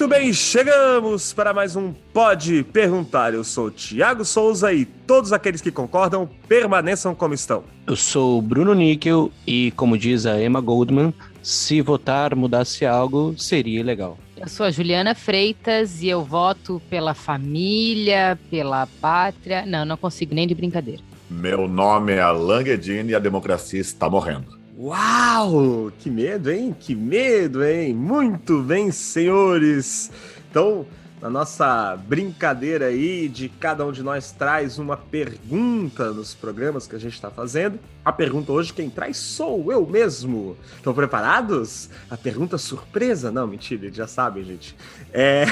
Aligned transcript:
Muito 0.00 0.14
bem, 0.14 0.32
chegamos 0.32 1.34
para 1.34 1.52
mais 1.52 1.76
um 1.76 1.92
Pode 1.92 2.64
Perguntar. 2.64 3.34
Eu 3.34 3.44
sou 3.44 3.70
Tiago 3.70 4.24
Souza 4.24 4.72
e 4.72 4.86
todos 4.86 5.30
aqueles 5.30 5.60
que 5.60 5.70
concordam 5.70 6.26
permaneçam 6.48 7.14
como 7.14 7.34
estão. 7.34 7.64
Eu 7.86 7.94
sou 7.94 8.40
Bruno 8.40 8.72
Níquel 8.72 9.30
e, 9.46 9.72
como 9.72 9.98
diz 9.98 10.24
a 10.24 10.42
Emma 10.42 10.58
Goldman, 10.58 11.12
se 11.42 11.82
votar 11.82 12.34
mudasse 12.34 12.86
algo, 12.86 13.34
seria 13.36 13.84
legal. 13.84 14.16
Eu 14.38 14.48
sou 14.48 14.64
a 14.64 14.70
Juliana 14.70 15.14
Freitas 15.14 16.02
e 16.02 16.08
eu 16.08 16.24
voto 16.24 16.80
pela 16.88 17.12
família, 17.12 18.38
pela 18.50 18.86
pátria. 19.02 19.66
Não, 19.66 19.84
não 19.84 19.98
consigo 19.98 20.34
nem 20.34 20.48
de 20.48 20.54
brincadeira. 20.54 21.02
Meu 21.28 21.68
nome 21.68 22.14
é 22.14 22.20
Alan 22.20 22.62
Guedini 22.62 23.10
e 23.10 23.14
a 23.14 23.18
democracia 23.18 23.82
está 23.82 24.08
morrendo. 24.08 24.59
Uau! 24.82 25.92
Que 25.98 26.08
medo, 26.08 26.50
hein? 26.50 26.74
Que 26.80 26.94
medo, 26.94 27.62
hein? 27.62 27.92
Muito 27.92 28.62
bem, 28.62 28.90
senhores. 28.90 30.10
Então, 30.50 30.86
na 31.20 31.28
nossa 31.28 31.94
brincadeira 32.08 32.86
aí 32.86 33.28
de 33.28 33.50
cada 33.50 33.84
um 33.84 33.92
de 33.92 34.02
nós 34.02 34.32
traz 34.32 34.78
uma 34.78 34.96
pergunta 34.96 36.12
nos 36.12 36.32
programas 36.32 36.86
que 36.86 36.96
a 36.96 36.98
gente 36.98 37.12
está 37.12 37.30
fazendo. 37.30 37.78
A 38.02 38.10
pergunta 38.10 38.52
hoje 38.52 38.72
quem 38.72 38.88
traz 38.88 39.18
sou 39.18 39.70
eu 39.70 39.86
mesmo. 39.86 40.56
Estão 40.74 40.94
preparados? 40.94 41.90
A 42.08 42.16
pergunta 42.16 42.56
surpresa? 42.56 43.30
Não, 43.30 43.46
mentira, 43.46 43.84
eles 43.84 43.96
já 43.98 44.06
sabem, 44.06 44.44
gente. 44.44 44.74
É... 45.12 45.44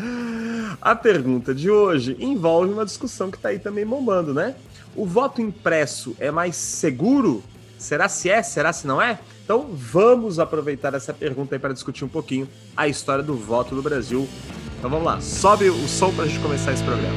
a 0.80 0.96
pergunta 0.96 1.54
de 1.54 1.70
hoje 1.70 2.16
envolve 2.18 2.72
uma 2.72 2.86
discussão 2.86 3.30
que 3.30 3.36
está 3.36 3.50
aí 3.50 3.58
também 3.58 3.84
bombando, 3.84 4.32
né? 4.32 4.54
O 4.94 5.04
voto 5.04 5.42
impresso 5.42 6.16
é 6.18 6.30
mais 6.30 6.56
seguro 6.56 7.44
Será 7.78 8.08
se 8.08 8.30
é? 8.30 8.42
Será 8.42 8.72
se 8.72 8.86
não 8.86 9.00
é? 9.00 9.18
Então 9.44 9.68
vamos 9.70 10.38
aproveitar 10.38 10.94
essa 10.94 11.12
pergunta 11.12 11.54
aí 11.54 11.58
para 11.58 11.72
discutir 11.72 12.04
um 12.04 12.08
pouquinho 12.08 12.48
a 12.76 12.88
história 12.88 13.22
do 13.22 13.36
voto 13.36 13.74
no 13.74 13.82
Brasil. 13.82 14.28
Então 14.78 14.90
vamos 14.90 15.06
lá, 15.06 15.20
sobe 15.20 15.70
o 15.70 15.88
som 15.88 16.12
para 16.12 16.24
a 16.24 16.26
gente 16.28 16.40
começar 16.40 16.72
esse 16.72 16.82
programa. 16.82 17.14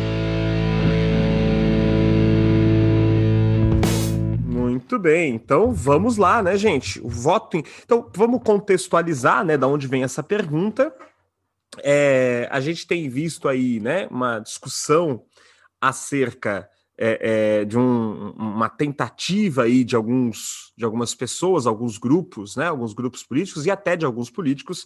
Muito 4.46 4.98
bem, 4.98 5.36
então 5.36 5.72
vamos 5.72 6.18
lá, 6.18 6.42
né, 6.42 6.58
gente? 6.58 7.00
O 7.02 7.10
voto. 7.10 7.58
Em... 7.58 7.64
Então 7.84 8.10
vamos 8.16 8.42
contextualizar, 8.44 9.44
né, 9.46 9.58
da 9.58 9.68
onde 9.68 9.88
vem 9.88 10.04
essa 10.04 10.24
pergunta. 10.24 10.94
É, 11.84 12.48
a 12.52 12.60
gente 12.60 12.88
tem 12.88 13.10
visto 13.10 13.48
aí, 13.48 13.80
né, 13.80 14.08
uma 14.10 14.40
discussão 14.40 15.24
acerca 15.80 16.68
é, 17.02 17.62
é, 17.62 17.66
de 17.66 17.78
um, 17.78 18.32
uma 18.32 18.68
tentativa 18.68 19.64
aí 19.64 19.86
de 19.86 19.96
alguns 19.96 20.74
de 20.76 20.84
algumas 20.84 21.16
pessoas, 21.16 21.66
alguns 21.66 21.98
grupos, 21.98 22.58
né, 22.58 22.68
alguns 22.68 22.94
grupos 22.94 23.24
políticos 23.24 23.66
e 23.66 23.72
até 23.72 23.96
de 23.96 24.06
alguns 24.06 24.30
políticos 24.30 24.86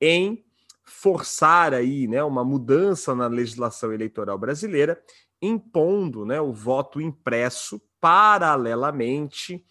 em 0.00 0.44
forçar 0.84 1.74
aí, 1.74 2.06
né, 2.06 2.22
uma 2.22 2.44
mudança 2.44 3.14
na 3.14 3.26
legislação 3.26 3.92
eleitoral 3.92 4.38
brasileira, 4.38 5.00
impondo, 5.42 6.24
né, 6.24 6.40
o 6.40 6.52
voto 6.52 7.00
impresso 7.00 7.80
paralelamente 8.00 9.64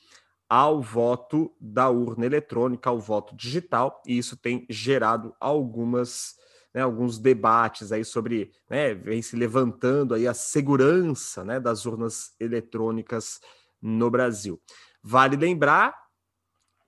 ao 0.49 0.81
voto 0.81 1.53
da 1.59 1.89
urna 1.89 2.25
eletrônica, 2.25 2.89
ao 2.89 2.99
voto 2.99 3.35
digital, 3.35 4.01
e 4.05 4.17
isso 4.17 4.35
tem 4.37 4.65
gerado 4.69 5.33
algumas 5.39 6.36
né, 6.73 6.81
alguns 6.81 7.17
debates 7.17 7.91
aí 7.91 8.05
sobre, 8.05 8.51
né, 8.69 8.93
vem 8.93 9.21
se 9.21 9.35
levantando 9.35 10.13
aí 10.13 10.27
a 10.27 10.33
segurança, 10.33 11.43
né, 11.43 11.59
das 11.59 11.85
urnas 11.85 12.33
eletrônicas 12.39 13.39
no 13.81 14.09
Brasil. 14.09 14.61
Vale 15.01 15.35
lembrar 15.35 16.07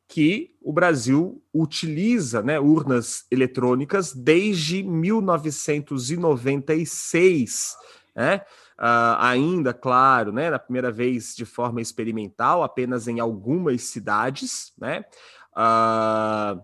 que 0.10 0.56
o 0.62 0.74
Brasil 0.74 1.42
utiliza 1.54 2.42
né, 2.42 2.60
urnas 2.60 3.28
eletrônicas 3.30 4.12
desde 4.14 4.82
1996, 4.82 7.78
né? 8.16 8.42
Uh, 8.80 9.20
ainda, 9.20 9.72
claro, 9.74 10.32
né, 10.32 10.50
na 10.50 10.58
primeira 10.58 10.90
vez 10.90 11.36
de 11.36 11.44
forma 11.46 11.82
experimental, 11.82 12.64
apenas 12.64 13.10
em 13.10 13.20
algumas 13.20 13.82
cidades, 13.84 14.72
né? 14.78 15.04
Uh, 15.52 16.64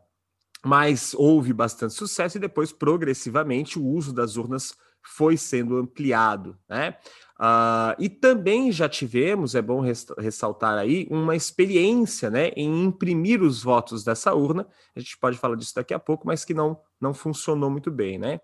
mas 0.66 1.14
houve 1.14 1.54
bastante 1.54 1.94
sucesso 1.94 2.38
e 2.38 2.40
depois, 2.42 2.72
progressivamente, 2.72 3.78
o 3.78 3.86
uso 3.86 4.12
das 4.12 4.36
urnas 4.36 4.76
foi 5.04 5.38
sendo 5.38 5.78
ampliado, 5.78 6.58
né? 6.68 6.98
Uh, 7.40 7.94
e 8.00 8.10
também 8.10 8.72
já 8.72 8.90
tivemos, 8.90 9.56
é 9.56 9.62
bom 9.62 9.82
ressaltar 10.18 10.78
aí, 10.78 11.06
uma 11.12 11.36
experiência 11.36 12.30
né, 12.30 12.48
em 12.56 12.86
imprimir 12.86 13.44
os 13.44 13.62
votos 13.62 14.04
dessa 14.04 14.34
urna. 14.34 14.66
A 14.96 15.00
gente 15.00 15.18
pode 15.18 15.38
falar 15.38 15.56
disso 15.56 15.76
daqui 15.76 15.94
a 15.94 16.00
pouco, 16.00 16.26
mas 16.26 16.46
que 16.46 16.54
não, 16.54 16.80
não 17.00 17.14
funcionou 17.14 17.70
muito 17.70 17.92
bem, 17.92 18.18
né? 18.18 18.40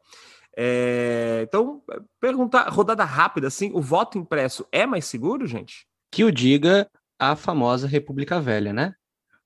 É, 0.56 1.46
então, 1.48 1.82
perguntar, 2.20 2.70
rodada 2.70 3.06
rápida, 3.06 3.48
assim, 3.48 3.72
o 3.74 3.82
voto 3.82 4.18
impresso 4.18 4.68
é 4.72 4.86
mais 4.86 5.06
seguro, 5.06 5.48
gente? 5.48 5.88
Que 6.12 6.24
o 6.26 6.32
diga 6.32 6.88
a 7.18 7.36
famosa 7.36 7.88
República 7.88 8.42
Velha, 8.42 8.74
né? 8.74 8.94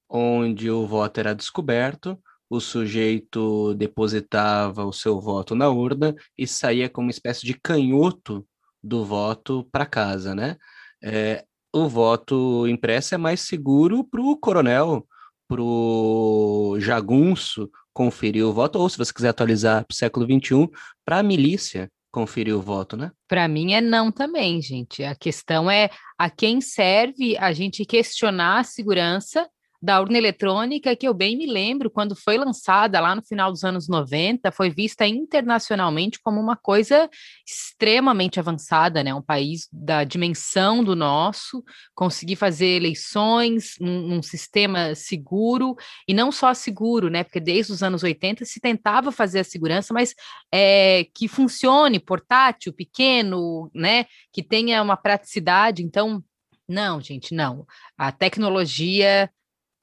Onde 0.09 0.69
o 0.71 0.87
voto 0.87 1.19
era 1.19 1.35
descoberto, 1.35 2.19
o 2.49 2.59
sujeito 2.59 3.73
depositava 3.73 4.85
o 4.85 4.93
seu 4.93 5.19
voto 5.19 5.55
na 5.55 5.69
urna 5.69 6.15
e 6.37 6.45
saía 6.47 6.89
como 6.89 7.07
uma 7.07 7.11
espécie 7.11 7.45
de 7.45 7.53
canhoto 7.53 8.45
do 8.83 9.03
voto 9.03 9.67
para 9.71 9.85
casa, 9.85 10.35
né? 10.35 10.57
É, 11.03 11.43
o 11.73 11.89
voto 11.89 12.67
impresso 12.67 13.15
é 13.15 13.17
mais 13.17 13.41
seguro 13.41 14.03
para 14.03 14.21
o 14.21 14.37
coronel, 14.37 15.07
para 15.47 15.61
o 15.61 16.77
jagunço 16.79 17.69
conferir 17.93 18.45
o 18.45 18.53
voto, 18.53 18.79
ou 18.79 18.89
se 18.89 18.97
você 18.97 19.13
quiser 19.13 19.29
atualizar 19.29 19.85
para 19.85 19.93
o 19.93 19.95
século 19.95 20.25
XXI, 20.25 20.69
para 21.03 21.19
a 21.19 21.23
milícia 21.23 21.89
conferir 22.11 22.55
o 22.55 22.61
voto, 22.61 22.95
né? 22.95 23.11
Para 23.27 23.47
mim 23.47 23.73
é 23.73 23.81
não 23.81 24.11
também, 24.11 24.61
gente. 24.61 25.03
A 25.03 25.13
questão 25.15 25.69
é 25.69 25.89
a 26.17 26.29
quem 26.29 26.61
serve 26.61 27.37
a 27.37 27.51
gente 27.51 27.83
questionar 27.85 28.59
a 28.59 28.63
segurança 28.63 29.49
da 29.85 30.01
urna 30.01 30.17
eletrônica, 30.17 30.95
que 30.95 31.07
eu 31.07 31.13
bem 31.13 31.37
me 31.37 31.45
lembro, 31.45 31.91
quando 31.91 32.15
foi 32.15 32.39
lançada 32.39 32.99
lá 32.99 33.15
no 33.15 33.21
final 33.21 33.51
dos 33.51 33.63
anos 33.63 33.87
90, 33.87 34.51
foi 34.51 34.71
vista 34.71 35.05
internacionalmente 35.05 36.19
como 36.19 36.41
uma 36.41 36.55
coisa 36.55 37.07
extremamente 37.47 38.39
avançada, 38.39 39.03
né? 39.03 39.13
Um 39.13 39.21
país 39.21 39.67
da 39.71 40.03
dimensão 40.03 40.83
do 40.83 40.95
nosso, 40.95 41.63
conseguir 41.93 42.35
fazer 42.35 42.65
eleições 42.77 43.75
num, 43.79 44.01
num 44.07 44.23
sistema 44.23 44.95
seguro, 44.95 45.75
e 46.07 46.15
não 46.15 46.31
só 46.31 46.51
seguro, 46.55 47.07
né? 47.07 47.23
Porque 47.23 47.39
desde 47.39 47.71
os 47.71 47.83
anos 47.83 48.01
80 48.01 48.43
se 48.43 48.59
tentava 48.59 49.11
fazer 49.11 49.41
a 49.41 49.43
segurança, 49.43 49.93
mas 49.93 50.15
é, 50.51 51.05
que 51.13 51.27
funcione, 51.27 51.99
portátil, 51.99 52.73
pequeno, 52.73 53.69
né? 53.71 54.07
Que 54.33 54.41
tenha 54.41 54.81
uma 54.81 54.97
praticidade. 54.97 55.83
Então, 55.83 56.23
não, 56.67 56.99
gente, 56.99 57.35
não. 57.35 57.67
A 57.95 58.11
tecnologia 58.11 59.29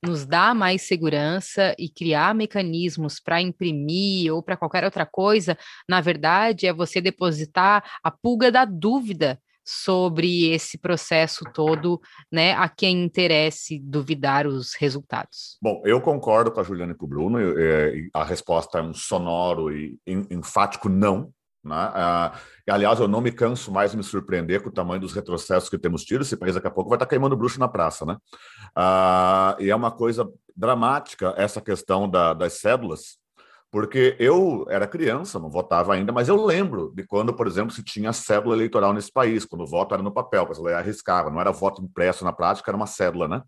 nos 0.04 0.26
dá 0.26 0.54
mais 0.54 0.82
segurança 0.82 1.74
e 1.78 1.88
criar 1.88 2.34
mecanismos 2.34 3.20
para 3.20 3.40
imprimir 3.40 4.32
ou 4.32 4.42
para 4.42 4.56
qualquer 4.56 4.84
outra 4.84 5.06
coisa, 5.06 5.56
na 5.88 6.00
verdade, 6.00 6.66
é 6.66 6.72
você 6.72 7.00
depositar 7.00 7.84
a 8.02 8.10
pulga 8.10 8.50
da 8.50 8.64
dúvida 8.64 9.38
sobre 9.64 10.50
esse 10.50 10.76
processo 10.76 11.44
todo, 11.54 12.00
né, 12.30 12.52
a 12.54 12.68
quem 12.68 13.04
interesse 13.04 13.78
duvidar 13.78 14.46
os 14.46 14.74
resultados. 14.74 15.56
Bom, 15.62 15.80
eu 15.84 16.00
concordo 16.00 16.50
com 16.50 16.60
a 16.60 16.64
Juliana 16.64 16.92
e 16.92 16.94
com 16.96 17.06
o 17.06 17.08
Bruno, 17.08 17.38
a 18.12 18.24
resposta 18.24 18.78
é 18.78 18.82
um 18.82 18.92
sonoro 18.92 19.70
e 19.72 19.98
enfático 20.06 20.88
não, 20.88 21.32
né? 21.64 21.90
Ah, 21.94 22.32
aliás, 22.68 22.98
eu 23.00 23.08
não 23.08 23.20
me 23.20 23.30
canso 23.30 23.70
mais 23.70 23.92
de 23.92 23.96
me 23.96 24.02
surpreender 24.02 24.62
com 24.62 24.68
o 24.68 24.72
tamanho 24.72 25.00
dos 25.00 25.12
retrocessos 25.12 25.68
que 25.68 25.78
temos 25.78 26.04
tido. 26.04 26.22
Esse 26.22 26.36
país 26.36 26.54
daqui 26.54 26.66
a 26.66 26.70
pouco 26.70 26.90
vai 26.90 26.96
estar 26.96 27.06
queimando 27.06 27.36
bruxo 27.36 27.60
na 27.60 27.68
praça, 27.68 28.04
né? 28.04 28.16
Ah, 28.74 29.56
e 29.60 29.70
é 29.70 29.76
uma 29.76 29.90
coisa 29.90 30.28
dramática 30.56 31.34
essa 31.36 31.60
questão 31.60 32.08
da, 32.08 32.34
das 32.34 32.54
cédulas, 32.54 33.18
porque 33.72 34.14
eu 34.18 34.66
era 34.68 34.86
criança, 34.86 35.38
não 35.38 35.48
votava 35.48 35.94
ainda, 35.94 36.12
mas 36.12 36.28
eu 36.28 36.36
lembro 36.44 36.92
de 36.94 37.04
quando, 37.04 37.32
por 37.32 37.46
exemplo, 37.46 37.72
se 37.72 37.82
tinha 37.82 38.12
cédula 38.12 38.54
eleitoral 38.54 38.92
nesse 38.92 39.10
país, 39.10 39.46
quando 39.46 39.62
o 39.62 39.66
voto 39.66 39.94
era 39.94 40.02
no 40.02 40.12
papel, 40.12 40.42
a 40.42 40.46
pessoa 40.46 40.76
arriscava, 40.76 41.30
não 41.30 41.40
era 41.40 41.50
voto 41.50 41.82
impresso 41.82 42.22
na 42.22 42.34
prática, 42.34 42.70
era 42.70 42.76
uma 42.76 42.86
cédula, 42.86 43.26
né? 43.26 43.42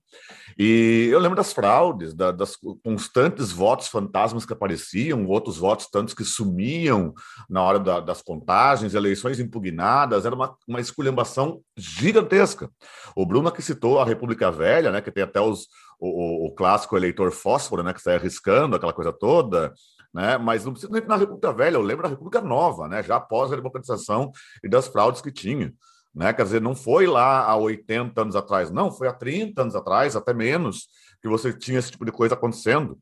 E 0.58 1.10
eu 1.12 1.18
lembro 1.18 1.36
das 1.36 1.52
fraudes, 1.52 2.14
da, 2.14 2.32
das 2.32 2.56
constantes 2.82 3.52
votos 3.52 3.88
fantasmas 3.88 4.46
que 4.46 4.52
apareciam, 4.54 5.26
outros 5.26 5.58
votos 5.58 5.88
tantos 5.90 6.14
que 6.14 6.24
sumiam 6.24 7.12
na 7.46 7.62
hora 7.62 7.78
da, 7.78 8.00
das 8.00 8.22
contagens, 8.22 8.94
eleições 8.94 9.38
impugnadas, 9.38 10.24
era 10.24 10.34
uma, 10.34 10.56
uma 10.66 10.80
esculhambação 10.80 11.60
gigantesca. 11.76 12.70
O 13.14 13.26
Bruno 13.26 13.52
que 13.52 13.60
citou 13.60 14.00
a 14.00 14.06
República 14.06 14.50
Velha, 14.50 14.90
né, 14.90 15.02
que 15.02 15.10
tem 15.10 15.22
até 15.22 15.38
os, 15.38 15.68
o, 16.00 16.46
o, 16.46 16.54
clássico 16.54 16.96
eleitor 16.96 17.30
fósforo, 17.30 17.82
né, 17.82 17.92
que 17.92 18.00
sai 18.00 18.16
arriscando 18.16 18.74
aquela 18.74 18.92
coisa 18.92 19.12
toda, 19.12 19.74
né? 20.14 20.38
Mas 20.38 20.64
não 20.64 20.72
precisa 20.72 20.92
nem 20.92 21.04
na 21.04 21.16
República 21.16 21.52
Velha, 21.52 21.76
eu 21.76 21.82
lembro 21.82 22.04
da 22.04 22.08
República 22.08 22.40
Nova, 22.40 22.86
né? 22.86 23.02
Já 23.02 23.16
após 23.16 23.52
a 23.52 23.56
democratização 23.56 24.30
e 24.62 24.68
das 24.68 24.86
fraudes 24.86 25.20
que 25.20 25.32
tinha. 25.32 25.74
Né? 26.14 26.32
Quer 26.32 26.44
dizer, 26.44 26.60
não 26.60 26.76
foi 26.76 27.08
lá 27.08 27.44
há 27.44 27.56
80 27.56 28.22
anos 28.22 28.36
atrás, 28.36 28.70
não, 28.70 28.92
foi 28.92 29.08
há 29.08 29.12
30 29.12 29.60
anos 29.60 29.74
atrás, 29.74 30.14
até 30.14 30.32
menos, 30.32 30.86
que 31.20 31.28
você 31.28 31.52
tinha 31.52 31.80
esse 31.80 31.90
tipo 31.90 32.04
de 32.04 32.12
coisa 32.12 32.34
acontecendo. 32.34 32.96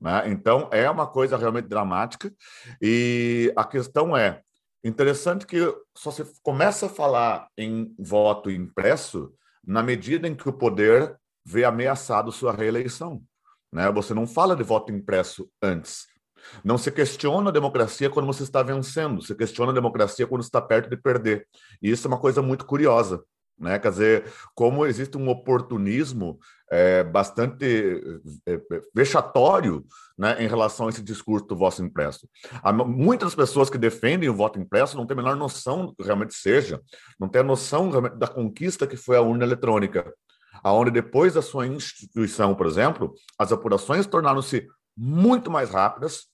Né? 0.00 0.30
Então, 0.30 0.68
é 0.72 0.88
uma 0.88 1.06
coisa 1.06 1.36
realmente 1.36 1.68
dramática. 1.68 2.32
E 2.80 3.52
a 3.54 3.64
questão 3.64 4.16
é: 4.16 4.40
interessante 4.82 5.46
que 5.46 5.60
só 5.94 6.10
se 6.10 6.24
começa 6.42 6.86
a 6.86 6.88
falar 6.88 7.48
em 7.58 7.94
voto 7.98 8.50
impresso 8.50 9.30
na 9.66 9.82
medida 9.82 10.26
em 10.26 10.34
que 10.34 10.48
o 10.48 10.52
poder 10.52 11.14
vê 11.44 11.64
ameaçado 11.64 12.32
sua 12.32 12.52
reeleição. 12.52 13.22
Né? 13.70 13.90
Você 13.92 14.14
não 14.14 14.26
fala 14.26 14.56
de 14.56 14.62
voto 14.62 14.90
impresso 14.90 15.50
antes. 15.62 16.13
Não 16.64 16.78
se 16.78 16.90
questiona 16.90 17.50
a 17.50 17.52
democracia 17.52 18.10
quando 18.10 18.26
você 18.26 18.42
está 18.42 18.62
vencendo, 18.62 19.22
se 19.22 19.34
questiona 19.34 19.72
a 19.72 19.74
democracia 19.74 20.26
quando 20.26 20.42
está 20.42 20.60
perto 20.60 20.88
de 20.90 20.96
perder. 20.96 21.46
E 21.82 21.90
isso 21.90 22.06
é 22.06 22.08
uma 22.08 22.18
coisa 22.18 22.42
muito 22.42 22.64
curiosa. 22.64 23.22
Né? 23.58 23.78
Quer 23.78 23.90
dizer, 23.90 24.32
como 24.54 24.84
existe 24.84 25.16
um 25.16 25.28
oportunismo 25.28 26.38
é, 26.70 27.04
bastante 27.04 28.02
é, 28.46 28.60
vexatório 28.94 29.84
né, 30.18 30.42
em 30.42 30.48
relação 30.48 30.86
a 30.86 30.90
esse 30.90 31.02
discurso 31.02 31.46
do 31.46 31.56
voto 31.56 31.82
impresso. 31.82 32.28
Há 32.62 32.72
muitas 32.72 33.34
pessoas 33.34 33.70
que 33.70 33.78
defendem 33.78 34.28
o 34.28 34.34
voto 34.34 34.58
impresso 34.58 34.96
não 34.96 35.06
têm 35.06 35.14
a 35.14 35.22
menor 35.22 35.36
noção 35.36 35.86
do 35.86 35.94
que 35.94 36.02
realmente 36.02 36.34
seja, 36.34 36.80
não 37.18 37.28
têm 37.28 37.42
a 37.42 37.44
noção 37.44 37.90
da 38.16 38.26
conquista 38.26 38.86
que 38.86 38.96
foi 38.96 39.16
a 39.16 39.22
urna 39.22 39.44
eletrônica, 39.44 40.12
aonde 40.62 40.90
depois 40.90 41.34
da 41.34 41.42
sua 41.42 41.66
instituição, 41.66 42.54
por 42.54 42.66
exemplo, 42.66 43.14
as 43.38 43.52
apurações 43.52 44.06
tornaram-se 44.06 44.66
muito 44.96 45.50
mais 45.50 45.70
rápidas, 45.70 46.26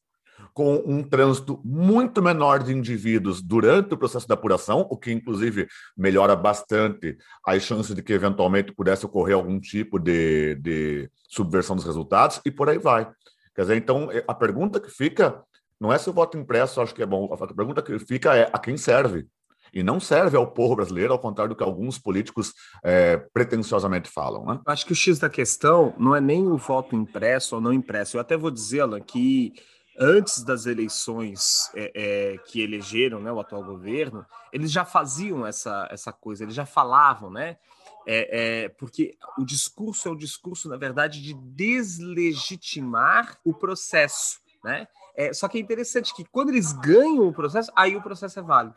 com 0.52 0.82
um 0.87 1.02
trânsito 1.02 1.61
muito 1.64 2.23
menor 2.23 2.62
de 2.62 2.73
indivíduos 2.73 3.41
durante 3.41 3.94
o 3.94 3.99
processo 3.99 4.26
de 4.26 4.32
apuração, 4.32 4.87
o 4.91 4.97
que 4.97 5.12
inclusive 5.12 5.69
melhora 5.97 6.35
bastante 6.35 7.17
as 7.44 7.62
chances 7.62 7.94
de 7.94 8.02
que 8.02 8.12
eventualmente 8.12 8.73
pudesse 8.73 9.06
ocorrer 9.06 9.37
algum 9.37 9.58
tipo 9.61 9.99
de, 9.99 10.55
de 10.56 11.11
subversão 11.29 11.76
dos 11.76 11.85
resultados 11.85 12.41
e 12.44 12.50
por 12.50 12.69
aí 12.69 12.79
vai. 12.79 13.11
Quer 13.55 13.62
dizer, 13.62 13.76
então 13.76 14.08
a 14.26 14.35
pergunta 14.35 14.81
que 14.81 14.91
fica 14.91 15.43
não 15.81 15.93
é 15.93 15.99
se 15.99 16.11
o 16.11 16.12
voto 16.12 16.37
impresso 16.37 16.81
acho 16.81 16.94
que 16.94 17.02
é 17.02 17.06
bom, 17.06 17.32
a 17.32 17.55
pergunta 17.55 17.82
que 17.82 17.99
fica 17.99 18.37
é 18.37 18.50
a 18.52 18.58
quem 18.58 18.76
serve. 18.76 19.26
E 19.73 19.82
não 19.82 20.00
serve 20.00 20.37
ao 20.37 20.49
povo 20.49 20.76
brasileiro, 20.76 21.12
ao 21.12 21.19
contrário 21.19 21.55
do 21.55 21.56
que 21.56 21.62
alguns 21.62 21.97
políticos 21.99 22.52
é, 22.82 23.17
pretensiosamente 23.32 24.11
falam. 24.11 24.44
Né? 24.44 24.61
Acho 24.67 24.85
que 24.85 24.93
o 24.93 24.97
X 24.97 25.19
da 25.19 25.31
questão 25.31 25.94
não 25.97 26.14
é 26.14 26.20
nem 26.20 26.47
o 26.49 26.56
voto 26.56 26.97
impresso 26.97 27.55
ou 27.55 27.61
não 27.61 27.73
impresso. 27.73 28.17
Eu 28.17 28.20
até 28.20 28.37
vou 28.37 28.52
Alan, 28.82 29.00
que 29.00 29.55
antes 29.98 30.42
das 30.42 30.66
eleições 30.66 31.70
é, 31.75 31.92
é, 31.94 32.38
que 32.38 32.60
elegeram 32.60 33.20
né, 33.20 33.31
o 33.31 33.40
atual 33.40 33.64
governo, 33.64 34.25
eles 34.52 34.70
já 34.70 34.84
faziam 34.84 35.46
essa, 35.46 35.88
essa 35.90 36.12
coisa, 36.12 36.44
eles 36.44 36.54
já 36.54 36.66
falavam, 36.66 37.31
né? 37.31 37.56
É, 38.06 38.64
é, 38.64 38.69
porque 38.70 39.16
o 39.38 39.44
discurso 39.44 40.08
é 40.08 40.10
o 40.10 40.16
discurso, 40.16 40.69
na 40.69 40.76
verdade, 40.76 41.22
de 41.22 41.34
deslegitimar 41.34 43.38
o 43.44 43.52
processo, 43.52 44.40
né? 44.64 44.88
É, 45.14 45.32
só 45.32 45.48
que 45.48 45.58
é 45.58 45.60
interessante 45.60 46.14
que 46.14 46.25
quando 46.25 46.48
eles 46.48 46.72
ganham 46.72 47.28
o 47.28 47.32
processo, 47.32 47.70
aí 47.76 47.96
o 47.96 48.02
processo 48.02 48.38
é 48.38 48.42
válido. 48.42 48.76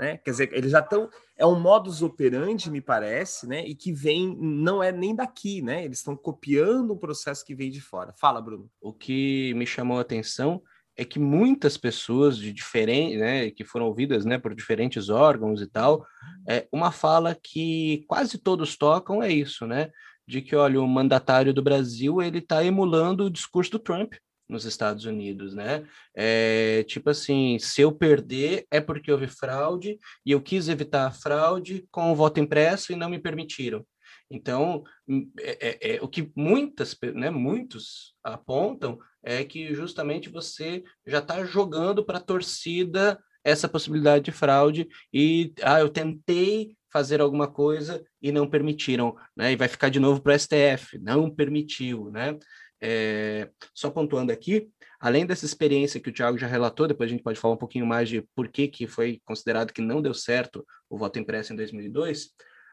Né? 0.00 0.18
Quer 0.18 0.30
dizer, 0.30 0.50
eles 0.52 0.70
já 0.70 0.80
estão. 0.80 1.08
É 1.36 1.46
um 1.46 1.58
modus 1.58 2.02
operandi, 2.02 2.70
me 2.70 2.80
parece, 2.80 3.46
né? 3.46 3.64
E 3.66 3.74
que 3.74 3.92
vem, 3.92 4.36
não 4.38 4.82
é 4.82 4.90
nem 4.90 5.14
daqui, 5.14 5.60
né? 5.62 5.84
Eles 5.84 5.98
estão 5.98 6.16
copiando 6.16 6.94
um 6.94 6.98
processo 6.98 7.44
que 7.44 7.54
vem 7.54 7.70
de 7.70 7.80
fora. 7.80 8.12
Fala, 8.18 8.40
Bruno. 8.40 8.70
O 8.80 8.92
que 8.92 9.52
me 9.54 9.66
chamou 9.66 9.98
a 9.98 10.02
atenção 10.02 10.62
é 10.96 11.04
que 11.04 11.18
muitas 11.18 11.76
pessoas 11.76 12.38
de 12.38 12.52
diferentes, 12.52 13.20
né, 13.20 13.50
que 13.50 13.64
foram 13.64 13.86
ouvidas, 13.86 14.24
né, 14.24 14.38
por 14.38 14.54
diferentes 14.54 15.10
órgãos 15.10 15.60
e 15.60 15.66
tal, 15.66 16.06
é 16.48 16.66
uma 16.72 16.90
fala 16.90 17.34
que 17.34 18.04
quase 18.08 18.38
todos 18.38 18.76
tocam 18.76 19.22
é 19.22 19.30
isso, 19.30 19.66
né, 19.66 19.90
de 20.26 20.40
que 20.40 20.56
olha 20.56 20.80
o 20.80 20.88
mandatário 20.88 21.52
do 21.52 21.62
Brasil 21.62 22.22
ele 22.22 22.38
está 22.38 22.64
emulando 22.64 23.24
o 23.24 23.30
discurso 23.30 23.72
do 23.72 23.78
Trump, 23.78 24.14
nos 24.48 24.64
Estados 24.64 25.04
Unidos, 25.04 25.54
né? 25.54 25.86
É, 26.14 26.84
tipo 26.84 27.10
assim, 27.10 27.58
se 27.58 27.80
eu 27.80 27.92
perder 27.92 28.66
é 28.70 28.80
porque 28.80 29.10
houve 29.10 29.26
fraude 29.26 29.98
e 30.24 30.32
eu 30.32 30.40
quis 30.40 30.68
evitar 30.68 31.06
a 31.06 31.10
fraude 31.10 31.86
com 31.90 32.12
o 32.12 32.16
voto 32.16 32.40
impresso 32.40 32.92
e 32.92 32.96
não 32.96 33.10
me 33.10 33.18
permitiram. 33.18 33.84
Então, 34.30 34.82
hum, 35.08 35.30
é, 35.38 35.68
é, 35.68 35.96
é 35.96 36.02
o 36.02 36.08
que 36.08 36.30
muitas, 36.34 36.96
né, 37.14 37.30
muitos 37.30 38.14
apontam 38.22 38.98
é 39.22 39.44
que 39.44 39.74
justamente 39.74 40.28
você 40.28 40.84
já 41.06 41.18
está 41.18 41.44
jogando 41.44 42.04
para 42.04 42.18
a 42.18 42.22
torcida 42.22 43.18
essa 43.44 43.68
possibilidade 43.68 44.24
de 44.24 44.32
fraude 44.32 44.88
e 45.12 45.52
ah, 45.62 45.80
eu 45.80 45.88
tentei 45.88 46.76
fazer 46.92 47.20
alguma 47.20 47.46
coisa 47.46 48.02
e 48.22 48.32
não 48.32 48.48
permitiram, 48.48 49.14
né? 49.36 49.52
E 49.52 49.56
vai 49.56 49.68
ficar 49.68 49.88
de 49.88 50.00
novo 50.00 50.20
para 50.20 50.34
o 50.34 50.38
STF, 50.38 50.98
não 50.98 51.30
permitiu, 51.30 52.10
né? 52.10 52.38
É, 52.80 53.48
só 53.74 53.90
pontuando 53.90 54.30
aqui, 54.30 54.68
além 55.00 55.24
dessa 55.24 55.46
experiência 55.46 56.00
que 56.00 56.10
o 56.10 56.12
Thiago 56.12 56.36
já 56.36 56.46
relatou, 56.46 56.86
depois 56.86 57.08
a 57.08 57.12
gente 57.12 57.22
pode 57.22 57.38
falar 57.38 57.54
um 57.54 57.58
pouquinho 57.58 57.86
mais 57.86 58.08
de 58.08 58.22
por 58.34 58.48
que, 58.48 58.68
que 58.68 58.86
foi 58.86 59.20
considerado 59.24 59.72
que 59.72 59.80
não 59.80 60.02
deu 60.02 60.12
certo 60.12 60.66
o 60.88 60.98
voto 60.98 61.18
impresso 61.18 61.52
em 61.52 61.56
2002, 61.56 62.30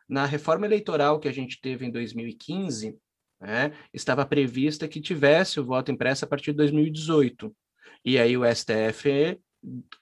na 0.08 0.26
reforma 0.26 0.66
eleitoral 0.66 1.20
que 1.20 1.28
a 1.28 1.32
gente 1.32 1.60
teve 1.62 1.86
em 1.86 1.92
2015, 1.92 2.98
né, 3.40 3.74
estava 3.94 4.26
prevista 4.26 4.88
que 4.88 5.02
tivesse 5.02 5.60
o 5.60 5.66
voto 5.66 5.92
impresso 5.92 6.26
a 6.26 6.28
partir 6.28 6.52
de 6.52 6.58
2018. 6.58 7.56
E 8.06 8.18
aí 8.18 8.38
o 8.38 8.44
STF 8.46 9.40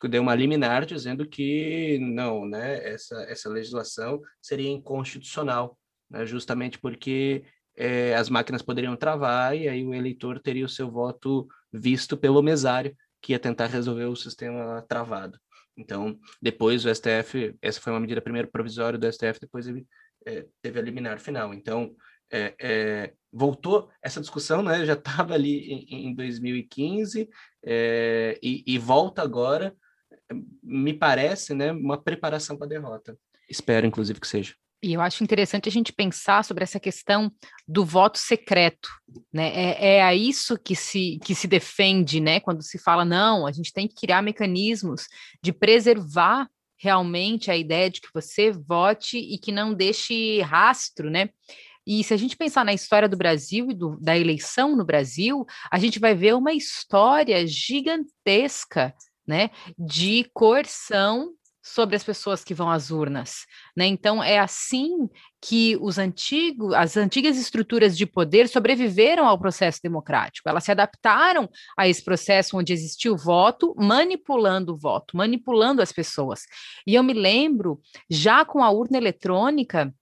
deu 0.09 0.21
uma 0.21 0.35
liminar 0.35 0.85
dizendo 0.85 1.27
que 1.27 1.99
não, 1.99 2.45
né, 2.45 2.83
essa, 2.87 3.15
essa 3.23 3.49
legislação 3.49 4.21
seria 4.41 4.69
inconstitucional, 4.69 5.77
né, 6.09 6.25
justamente 6.25 6.79
porque 6.79 7.43
é, 7.75 8.15
as 8.15 8.29
máquinas 8.29 8.61
poderiam 8.61 8.95
travar 8.95 9.55
e 9.55 9.67
aí 9.67 9.85
o 9.85 9.93
eleitor 9.93 10.39
teria 10.39 10.65
o 10.65 10.69
seu 10.69 10.89
voto 10.89 11.47
visto 11.71 12.17
pelo 12.17 12.41
mesário, 12.41 12.95
que 13.21 13.33
ia 13.33 13.39
tentar 13.39 13.67
resolver 13.67 14.05
o 14.05 14.15
sistema 14.15 14.83
travado. 14.87 15.39
Então, 15.77 16.17
depois 16.41 16.85
o 16.85 16.93
STF, 16.93 17.55
essa 17.61 17.79
foi 17.79 17.93
uma 17.93 17.99
medida 17.99 18.21
primeiro 18.21 18.49
provisória 18.49 18.99
do 18.99 19.11
STF, 19.11 19.39
depois 19.39 19.67
ele 19.67 19.85
é, 20.25 20.45
teve 20.61 20.79
a 20.79 20.81
liminar 20.81 21.19
final. 21.19 21.53
Então, 21.53 21.95
é, 22.31 22.55
é, 22.59 23.13
voltou 23.31 23.89
essa 24.01 24.21
discussão, 24.21 24.61
né? 24.61 24.85
Já 24.85 24.93
estava 24.93 25.33
ali 25.33 25.71
em, 25.71 26.07
em 26.07 26.15
2015 26.15 27.29
é, 27.63 28.39
e, 28.41 28.63
e, 28.65 28.77
volta 28.77 29.21
agora. 29.21 29.75
Me 30.63 30.93
parece, 30.93 31.53
né? 31.53 31.71
Uma 31.71 32.01
preparação 32.01 32.57
para 32.57 32.65
a 32.65 32.69
derrota. 32.69 33.17
Espero, 33.49 33.85
inclusive, 33.85 34.19
que 34.19 34.27
seja. 34.27 34.55
E 34.83 34.93
eu 34.93 35.01
acho 35.01 35.23
interessante 35.23 35.69
a 35.69 35.71
gente 35.71 35.93
pensar 35.93 36.43
sobre 36.43 36.63
essa 36.63 36.79
questão 36.79 37.31
do 37.67 37.85
voto 37.85 38.17
secreto, 38.17 38.89
né? 39.31 39.49
É, 39.53 39.97
é 39.97 40.03
a 40.03 40.15
isso 40.15 40.57
que 40.57 40.75
se, 40.75 41.19
que 41.23 41.35
se 41.35 41.47
defende, 41.47 42.19
né? 42.19 42.39
Quando 42.39 42.63
se 42.63 42.79
fala, 42.79 43.05
não, 43.05 43.45
a 43.45 43.51
gente 43.51 43.71
tem 43.71 43.87
que 43.87 43.93
criar 43.93 44.23
mecanismos 44.23 45.07
de 45.41 45.53
preservar 45.53 46.49
realmente 46.79 47.51
a 47.51 47.55
ideia 47.55 47.91
de 47.91 48.01
que 48.01 48.09
você 48.11 48.51
vote 48.51 49.17
e 49.17 49.37
que 49.37 49.51
não 49.51 49.71
deixe 49.71 50.41
rastro, 50.41 51.11
né? 51.11 51.29
E 51.85 52.03
se 52.03 52.13
a 52.13 52.17
gente 52.17 52.35
pensar 52.35 52.65
na 52.65 52.73
história 52.73 53.07
do 53.07 53.17
Brasil 53.17 53.69
e 53.69 53.75
do, 53.75 53.99
da 53.99 54.17
eleição 54.17 54.75
no 54.75 54.85
Brasil, 54.85 55.45
a 55.71 55.77
gente 55.77 55.99
vai 55.99 56.15
ver 56.15 56.33
uma 56.33 56.53
história 56.53 57.45
gigantesca, 57.45 58.93
né, 59.27 59.51
de 59.77 60.29
coerção 60.33 61.31
sobre 61.61 61.95
as 61.95 62.03
pessoas 62.03 62.43
que 62.43 62.53
vão 62.53 62.69
às 62.69 62.89
urnas, 62.89 63.45
né? 63.75 63.85
Então 63.85 64.23
é 64.23 64.39
assim 64.39 65.09
que 65.41 65.77
os 65.81 65.97
antigos, 65.97 66.73
as 66.73 66.97
antigas 66.97 67.37
estruturas 67.37 67.97
de 67.97 68.05
poder 68.05 68.47
sobreviveram 68.47 69.27
ao 69.27 69.39
processo 69.39 69.79
democrático. 69.83 70.47
Elas 70.47 70.63
se 70.63 70.71
adaptaram 70.71 71.49
a 71.77 71.87
esse 71.87 72.03
processo 72.03 72.57
onde 72.57 72.73
existiu 72.73 73.13
o 73.13 73.17
voto, 73.17 73.73
manipulando 73.77 74.73
o 74.73 74.77
voto, 74.77 75.17
manipulando 75.17 75.81
as 75.81 75.91
pessoas. 75.91 76.41
E 76.85 76.95
eu 76.95 77.03
me 77.03 77.13
lembro 77.13 77.79
já 78.09 78.45
com 78.45 78.63
a 78.63 78.69
urna 78.69 78.97
eletrônica 78.97 79.93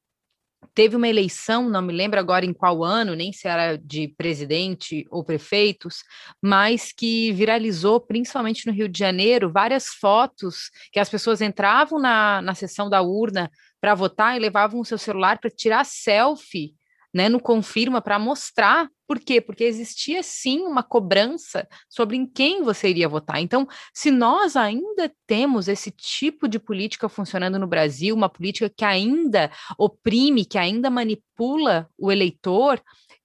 teve 0.74 0.96
uma 0.96 1.08
eleição, 1.08 1.70
não 1.70 1.82
me 1.82 1.94
lembro 1.94 2.20
agora 2.20 2.46
em 2.46 2.54
qual 2.54 2.84
ano, 2.84 3.16
nem 3.16 3.34
se 3.34 3.48
era 3.48 3.78
de 3.78 4.08
presidente 4.18 5.06
ou 5.10 5.24
prefeitos, 5.24 6.04
mas 6.42 6.92
que 6.92 7.32
viralizou, 7.34 8.00
principalmente 8.00 8.66
no 8.66 8.74
Rio 8.74 8.88
de 8.88 8.98
Janeiro, 8.98 9.52
várias 9.52 9.88
fotos 9.88 10.70
que 10.92 11.00
as 11.00 11.10
pessoas 11.10 11.42
entravam 11.42 12.00
na, 12.00 12.42
na 12.42 12.56
sessão 12.56 12.90
da 12.90 13.02
urna 13.02 13.52
para 13.82 13.96
votar 13.96 14.36
e 14.36 14.40
levavam 14.40 14.80
o 14.80 14.86
seu 14.86 14.98
celular 14.98 15.40
para 15.40 15.50
tirar 15.50 15.86
selfie 15.86 16.74
né, 17.14 17.30
no 17.30 17.40
Confirma 17.40 18.02
para 18.02 18.20
mostrar 18.20 18.90
por 19.10 19.20
quê? 19.20 19.42
Porque 19.42 19.64
existia 19.64 20.22
sim 20.22 20.60
uma 20.62 20.84
cobrança 20.84 21.68
sobre 21.90 22.16
em 22.16 22.28
quem 22.28 22.62
você 22.62 22.90
iria 22.90 23.10
votar. 23.10 23.42
Então, 23.42 23.68
se 23.92 24.12
nós 24.12 24.56
ainda 24.56 25.12
temos 25.26 25.68
esse 25.68 25.90
tipo 25.90 26.48
de 26.48 26.60
política 26.60 27.10
funcionando 27.10 27.58
no 27.58 27.66
Brasil, 27.66 28.16
uma 28.16 28.30
política 28.30 28.70
que 28.70 28.86
ainda 28.86 29.50
oprime, 29.80 30.46
que 30.46 30.60
ainda 30.60 30.92
manipula 30.92 31.90
o 31.98 32.12
eleitor, 32.12 32.80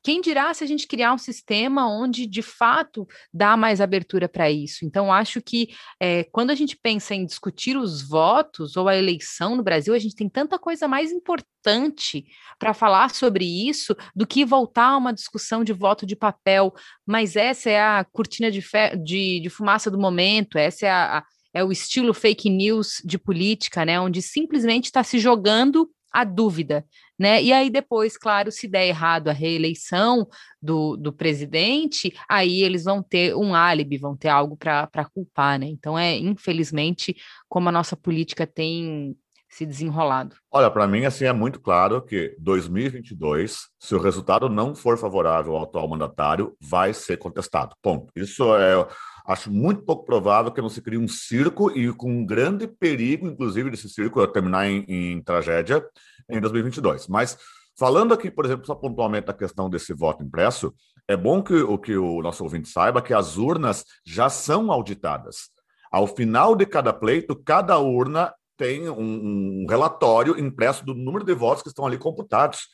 quem 0.04 0.20
dirá 0.20 0.52
se 0.52 0.62
a 0.62 0.66
gente 0.66 0.87
criar 0.87 1.14
um 1.14 1.18
sistema 1.18 1.88
onde, 1.88 2.26
de 2.26 2.42
fato, 2.42 3.08
dá 3.32 3.56
mais 3.56 3.80
abertura 3.80 4.28
para 4.28 4.50
isso? 4.50 4.84
Então, 4.84 5.11
acho 5.11 5.40
que 5.40 5.70
é, 5.99 6.25
quando 6.25 6.50
a 6.50 6.54
gente 6.54 6.76
pensa 6.76 7.14
em 7.14 7.25
discutir 7.25 7.75
os 7.75 8.06
votos 8.06 8.76
ou 8.76 8.87
a 8.87 8.94
eleição 8.94 9.56
no 9.56 9.62
Brasil, 9.62 9.94
a 9.94 9.99
gente 9.99 10.14
tem 10.14 10.28
tanta 10.28 10.58
coisa 10.58 10.87
mais 10.87 11.11
importante 11.11 12.26
para 12.58 12.75
falar 12.75 13.14
sobre 13.14 13.46
isso 13.46 13.96
do 14.14 14.26
que 14.26 14.44
voltar 14.44 14.88
a 14.88 14.96
uma 14.99 15.11
discussão 15.11 15.64
de 15.64 15.73
voto 15.73 16.04
de 16.04 16.14
papel. 16.14 16.75
Mas 17.06 17.34
essa 17.34 17.70
é 17.70 17.80
a 17.80 18.04
cortina 18.04 18.50
de, 18.50 18.62
de, 19.02 19.40
de 19.40 19.49
fumaça 19.49 19.90
do 19.90 19.99
momento, 19.99 20.58
essa 20.58 20.84
é 20.84 20.90
a, 20.90 21.18
a 21.18 21.25
é 21.54 21.62
o 21.62 21.70
estilo 21.70 22.12
fake 22.12 22.50
news 22.50 23.00
de 23.04 23.16
política, 23.16 23.84
né, 23.84 23.99
onde 24.00 24.20
simplesmente 24.20 24.87
está 24.87 25.04
se 25.04 25.20
jogando 25.20 25.88
a 26.14 26.23
dúvida, 26.23 26.87
né? 27.18 27.42
E 27.42 27.52
aí 27.52 27.68
depois, 27.68 28.16
claro, 28.16 28.52
se 28.52 28.68
der 28.68 28.87
errado 28.87 29.28
a 29.28 29.33
reeleição 29.33 30.28
do, 30.62 30.97
do 30.97 31.12
presidente, 31.12 32.14
aí 32.28 32.62
eles 32.62 32.85
vão 32.85 33.02
ter 33.02 33.35
um 33.35 33.52
álibi, 33.52 33.99
vão 33.99 34.16
ter 34.16 34.28
algo 34.28 34.56
para 34.56 35.11
culpar, 35.12 35.59
né? 35.59 35.66
Então 35.66 35.99
é, 35.99 36.16
infelizmente, 36.16 37.16
como 37.49 37.68
a 37.68 37.73
nossa 37.73 37.97
política 37.97 38.47
tem 38.47 39.16
se 39.49 39.66
desenrolado. 39.66 40.37
Olha, 40.50 40.68
para 40.68 40.87
mim, 40.87 41.04
assim, 41.04 41.25
é 41.25 41.33
muito 41.33 41.61
claro 41.61 42.02
que 42.02 42.35
2022, 42.40 43.68
se 43.78 43.94
o 43.94 44.00
resultado 44.00 44.49
não 44.49 44.75
for 44.75 44.99
favorável 44.99 45.54
ao 45.56 45.62
atual 45.62 45.88
mandatário, 45.88 46.56
vai 46.61 46.92
ser 46.92 47.18
contestado. 47.18 47.76
Ponto. 47.80 48.11
Isso 48.16 48.42
é 48.56 48.85
Acho 49.26 49.50
muito 49.50 49.83
pouco 49.83 50.04
provável 50.04 50.52
que 50.52 50.61
não 50.61 50.69
se 50.69 50.83
crie 50.83 50.99
um 50.99 51.09
circo 51.09 51.71
e 51.71 51.90
com 51.95 52.11
um 52.11 52.26
grande 52.26 52.66
perigo, 52.66 53.26
inclusive, 53.26 53.71
desse 53.71 53.88
circo 53.88 54.26
terminar 54.26 54.66
em, 54.69 54.85
em 54.87 55.23
tragédia 55.23 55.83
em 56.28 56.38
2022. 56.40 57.09
Mas 57.09 57.38
falando 57.78 58.12
aqui, 58.12 58.31
por 58.31 58.45
exemplo, 58.45 58.66
só 58.66 58.75
pontualmente 58.75 59.26
da 59.26 59.33
questão 59.33 59.71
desse 59.71 59.95
voto 59.95 60.23
impresso, 60.23 60.75
é 61.09 61.16
bom 61.16 61.43
que 61.43 61.54
o 61.54 61.78
que 61.78 61.97
o 61.97 62.21
nosso 62.21 62.45
ouvinte 62.45 62.69
saiba 62.69 63.00
que 63.00 63.14
as 63.14 63.38
urnas 63.38 63.85
já 64.07 64.28
são 64.28 64.71
auditadas. 64.71 65.49
Ao 65.90 66.07
final 66.07 66.54
de 66.54 66.66
cada 66.66 66.93
pleito, 66.93 67.35
cada 67.35 67.78
urna 67.78 68.33
tem 68.59 68.88
um, 68.90 69.62
um 69.62 69.66
relatório 69.69 70.38
impresso 70.38 70.85
do 70.85 70.95
número 70.95 71.25
de 71.25 71.35
votos 71.35 71.62
que 71.62 71.69
estão 71.69 71.87
ali 71.87 71.97
computados. 71.97 72.69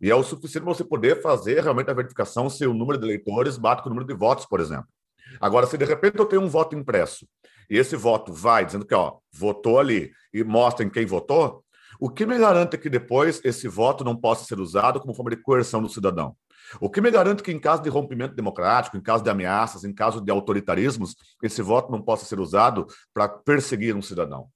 E 0.00 0.10
é 0.10 0.14
o 0.14 0.22
suficiente 0.22 0.64
para 0.64 0.74
você 0.74 0.84
poder 0.84 1.20
fazer 1.20 1.62
realmente 1.62 1.90
a 1.90 1.94
verificação 1.94 2.48
se 2.48 2.66
o 2.66 2.72
número 2.72 2.98
de 2.98 3.04
eleitores 3.04 3.58
bate 3.58 3.82
com 3.82 3.88
o 3.88 3.92
número 3.92 4.06
de 4.06 4.14
votos, 4.14 4.46
por 4.46 4.60
exemplo. 4.60 4.88
Agora, 5.40 5.66
se 5.66 5.76
de 5.76 5.84
repente 5.84 6.18
eu 6.18 6.26
tenho 6.26 6.42
um 6.42 6.48
voto 6.48 6.76
impresso 6.76 7.26
e 7.68 7.76
esse 7.76 7.96
voto 7.96 8.32
vai 8.32 8.64
dizendo 8.64 8.86
que 8.86 8.94
ó, 8.94 9.18
votou 9.32 9.78
ali 9.78 10.10
e 10.32 10.42
mostra 10.42 10.84
em 10.84 10.90
quem 10.90 11.04
votou, 11.04 11.64
o 12.00 12.08
que 12.08 12.24
me 12.24 12.38
garante 12.38 12.78
que 12.78 12.88
depois 12.88 13.40
esse 13.44 13.68
voto 13.68 14.02
não 14.02 14.16
possa 14.16 14.44
ser 14.44 14.58
usado 14.58 14.98
como 15.00 15.14
forma 15.14 15.30
de 15.30 15.36
coerção 15.36 15.82
do 15.82 15.88
cidadão? 15.88 16.34
O 16.80 16.88
que 16.88 17.00
me 17.00 17.10
garante 17.10 17.42
que, 17.42 17.52
em 17.52 17.58
caso 17.58 17.82
de 17.82 17.90
rompimento 17.90 18.34
democrático, 18.34 18.96
em 18.96 19.02
caso 19.02 19.24
de 19.24 19.30
ameaças, 19.30 19.84
em 19.84 19.92
caso 19.92 20.20
de 20.20 20.30
autoritarismos, 20.30 21.14
esse 21.42 21.60
voto 21.60 21.90
não 21.90 22.00
possa 22.00 22.24
ser 22.24 22.38
usado 22.38 22.86
para 23.12 23.28
perseguir 23.28 23.96
um 23.96 24.02
cidadão? 24.02 24.48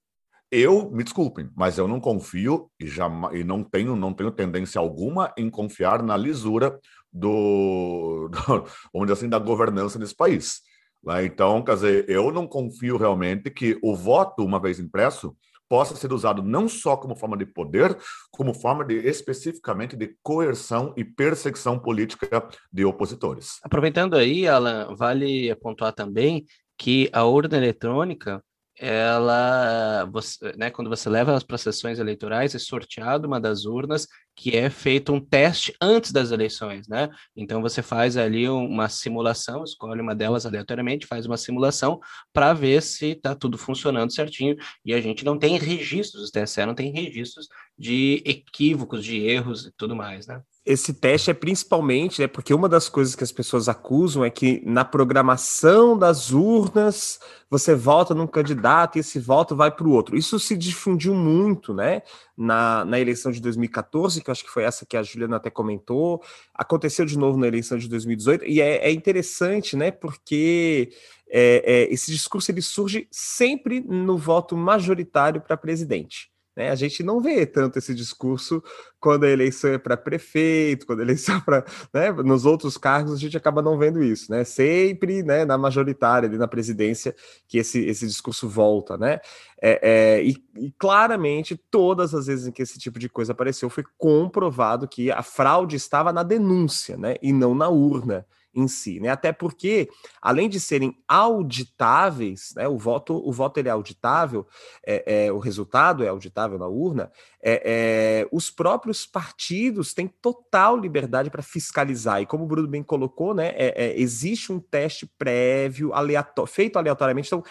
Eu, 0.50 0.90
me 0.90 1.02
desculpem, 1.02 1.50
mas 1.57 1.78
eu 1.78 1.88
não 1.88 1.99
confio 1.99 2.71
e, 2.78 2.87
jamais, 2.87 3.38
e 3.38 3.43
não, 3.43 3.64
tenho, 3.64 3.97
não 3.97 4.12
tenho 4.12 4.31
tendência 4.31 4.78
alguma 4.78 5.33
em 5.37 5.50
confiar 5.50 6.02
na 6.02 6.16
lisura 6.16 6.78
do, 7.14 8.28
do 8.92 9.12
assim, 9.12 9.28
da 9.28 9.38
governança 9.38 9.99
nesse 9.99 10.14
país. 10.14 10.61
Né? 11.04 11.26
Então, 11.26 11.62
quer 11.62 11.75
dizer, 11.75 12.11
eu 12.11 12.33
não 12.33 12.47
confio 12.47 12.97
realmente 12.97 13.50
que 13.50 13.78
o 13.83 13.94
voto, 13.94 14.44
uma 14.44 14.61
vez 14.61 14.80
impresso, 14.80 15.37
possa 15.68 15.97
ser 15.97 16.12
usado 16.12 16.42
não 16.42 16.68
só 16.68 16.97
como 16.97 17.16
forma 17.16 17.37
de 17.37 17.47
poder, 17.47 17.97
como 18.30 18.52
forma 18.52 18.85
de 18.85 18.97
especificamente 18.97 19.97
de 19.97 20.16
coerção 20.23 20.92
e 20.97 21.04
perseguição 21.04 21.78
política 21.78 22.47
de 22.73 22.85
opositores. 22.85 23.59
Aproveitando 23.62 24.14
aí, 24.14 24.47
Alan, 24.47 24.94
vale 24.94 25.50
apontar 25.50 25.92
também 25.92 26.44
que 26.76 27.09
a 27.12 27.25
urna 27.25 27.56
eletrônica 27.56 28.42
ela, 28.78 30.04
você, 30.07 30.52
né, 30.57 30.71
quando 30.71 30.90
você 30.90 31.09
leva 31.09 31.31
elas 31.31 31.45
para 31.45 31.57
sessões 31.59 31.99
eleitorais, 31.99 32.54
é 32.54 32.59
sorteado 32.59 33.26
uma 33.26 33.40
das 33.40 33.64
urnas 33.64 34.07
que 34.37 34.57
é 34.57 34.69
feito 34.69 35.12
um 35.12 35.21
teste 35.21 35.75
antes 35.81 36.11
das 36.11 36.33
eleições, 36.33 36.88
né? 36.88 37.09
Então 37.37 37.62
você 37.62 37.83
faz 37.83 38.16
ali 38.16 38.49
uma 38.49 38.88
simulação, 38.88 39.62
escolhe 39.62 40.00
uma 40.00 40.14
delas 40.14 40.45
aleatoriamente, 40.45 41.07
faz 41.07 41.25
uma 41.25 41.37
simulação 41.37 42.00
para 42.33 42.52
ver 42.52 42.83
se 42.83 43.12
está 43.12 43.35
tudo 43.35 43.57
funcionando 43.57 44.12
certinho. 44.12 44.57
E 44.85 44.93
a 44.93 45.00
gente 45.00 45.25
não 45.25 45.38
tem 45.38 45.57
registros, 45.57 46.28
o 46.28 46.33
TSE 46.33 46.66
não 46.66 46.75
tem 46.75 46.93
registros 46.93 47.49
de 47.78 48.23
equívocos, 48.26 49.04
de 49.04 49.19
erros 49.19 49.66
e 49.66 49.73
tudo 49.76 49.95
mais, 49.95 50.26
né? 50.26 50.43
Esse 50.66 50.94
teste 50.94 51.30
é 51.30 51.35
principalmente, 51.35 52.23
né, 52.23 52.26
porque 52.26 52.54
uma 52.54 52.68
das 52.71 52.88
coisas 52.88 53.14
que 53.14 53.23
as 53.23 53.30
pessoas 53.30 53.68
acusam 53.68 54.25
é 54.25 54.30
que 54.30 54.62
na 54.64 54.83
programação 54.83 55.99
das 55.99 56.30
urnas 56.30 57.21
você 57.50 57.75
vota 57.75 58.14
num 58.14 58.26
candidato 58.26 58.97
e 58.97 59.00
esse 59.00 59.18
voto 59.21 59.54
vai 59.54 59.71
para 59.71 59.87
o 59.87 59.90
outro. 59.90 60.16
Isso 60.16 60.38
se 60.38 60.56
difundiu 60.56 61.14
muito, 61.14 61.75
né, 61.75 62.00
na, 62.35 62.83
na 62.87 62.99
eleição 62.99 63.30
de 63.30 63.42
2014, 63.42 64.23
que 64.23 64.30
eu 64.30 64.33
acho 64.33 64.42
que 64.42 64.50
foi 64.50 64.62
essa 64.62 64.87
que 64.87 64.97
a 64.97 65.02
Juliana 65.02 65.37
até 65.37 65.50
comentou, 65.50 66.23
aconteceu 66.54 67.04
de 67.04 67.18
novo 67.18 67.38
na 67.38 67.47
eleição 67.47 67.76
de 67.76 67.87
2018, 67.87 68.47
e 68.47 68.62
é, 68.62 68.88
é 68.88 68.90
interessante, 68.90 69.76
né, 69.76 69.90
porque 69.90 70.90
é, 71.28 71.62
é, 71.64 71.92
esse 71.92 72.11
discurso 72.11 72.50
ele 72.50 72.62
surge 72.62 73.06
sempre 73.11 73.80
no 73.80 74.16
voto 74.16 74.56
majoritário 74.56 75.42
para 75.42 75.59
presidente. 75.59 76.34
Né? 76.56 76.70
A 76.70 76.75
gente 76.75 77.02
não 77.02 77.20
vê 77.20 77.44
tanto 77.44 77.78
esse 77.78 77.94
discurso 77.94 78.62
quando 79.00 79.25
a 79.25 79.30
eleição 79.30 79.70
é 79.70 79.78
para 79.78 79.96
prefeito, 79.96 80.87
quando 80.87 81.00
a 81.00 81.02
eleição 81.02 81.37
é 81.37 81.40
para. 81.40 81.64
Né? 81.92 82.12
Nos 82.12 82.46
outros 82.46 82.76
cargos 82.76 83.12
a 83.12 83.16
gente 83.16 83.37
acaba 83.37 83.61
não 83.61 83.76
vendo 83.76 84.02
isso, 84.02 84.30
né? 84.30 84.44
Sempre 84.44 85.23
né, 85.23 85.44
na 85.44 85.58
majoritária, 85.58 86.28
ali 86.28 86.38
na 86.38 86.49
presidência, 86.49 87.14
que 87.49 87.58
esse, 87.58 87.84
esse 87.84 88.06
discurso 88.06 88.49
volta, 88.49 88.96
né? 88.96 89.20
É, 89.61 89.80
é, 89.82 90.25
e, 90.25 90.37
e, 90.56 90.73
claramente, 90.78 91.56
todas 91.70 92.14
as 92.14 92.26
vezes 92.26 92.46
em 92.46 92.52
que 92.52 92.62
esse 92.62 92.78
tipo 92.78 92.99
de 92.99 93.08
coisa 93.08 93.32
apareceu, 93.32 93.68
foi 93.68 93.84
comprovado 93.99 94.87
que 94.87 95.11
a 95.11 95.23
fraude 95.23 95.76
estava 95.76 96.12
na 96.12 96.23
denúncia, 96.23 96.96
né? 96.96 97.16
E 97.23 97.32
não 97.32 97.54
na 97.54 97.68
urna 97.68 98.26
em 98.54 98.68
si, 98.68 99.00
né? 99.00 99.08
Até 99.08 99.32
porque, 99.32 99.88
além 100.20 100.49
de 100.49 100.61
serem 100.61 100.96
auditáveis, 101.08 102.52
né? 102.56 102.68
O 102.68 102.78
voto, 102.78 103.14
o 103.14 103.32
voto 103.32 103.58
ele 103.58 103.68
é 103.68 103.73
auditável, 103.73 104.46
é, 104.87 105.26
é 105.26 105.32
o 105.32 105.38
resultado 105.38 106.04
é 106.04 106.08
auditável 106.08 106.58
na 106.58 106.66
urna. 106.66 107.11
É, 107.42 107.62
é, 107.64 108.28
os 108.32 108.50
próprios 108.50 109.04
partidos 109.04 109.92
têm 109.92 110.08
total 110.08 110.76
liberdade 110.76 111.30
para 111.30 111.42
fiscalizar. 111.42 112.23
E 112.23 112.26
como 112.26 112.44
o 112.44 112.46
Bruno 112.46 112.68
bem 112.68 112.82
colocou, 112.82 113.34
né? 113.34 113.49
É, 113.56 113.84
é, 113.87 114.00
existe 114.00 114.52
um 114.52 114.61
teste 114.61 115.06
prévio, 115.18 115.92
aleatório, 115.92 116.50
feito 116.50 116.78
aleatoriamente. 116.78 117.28
Então, 117.28 117.42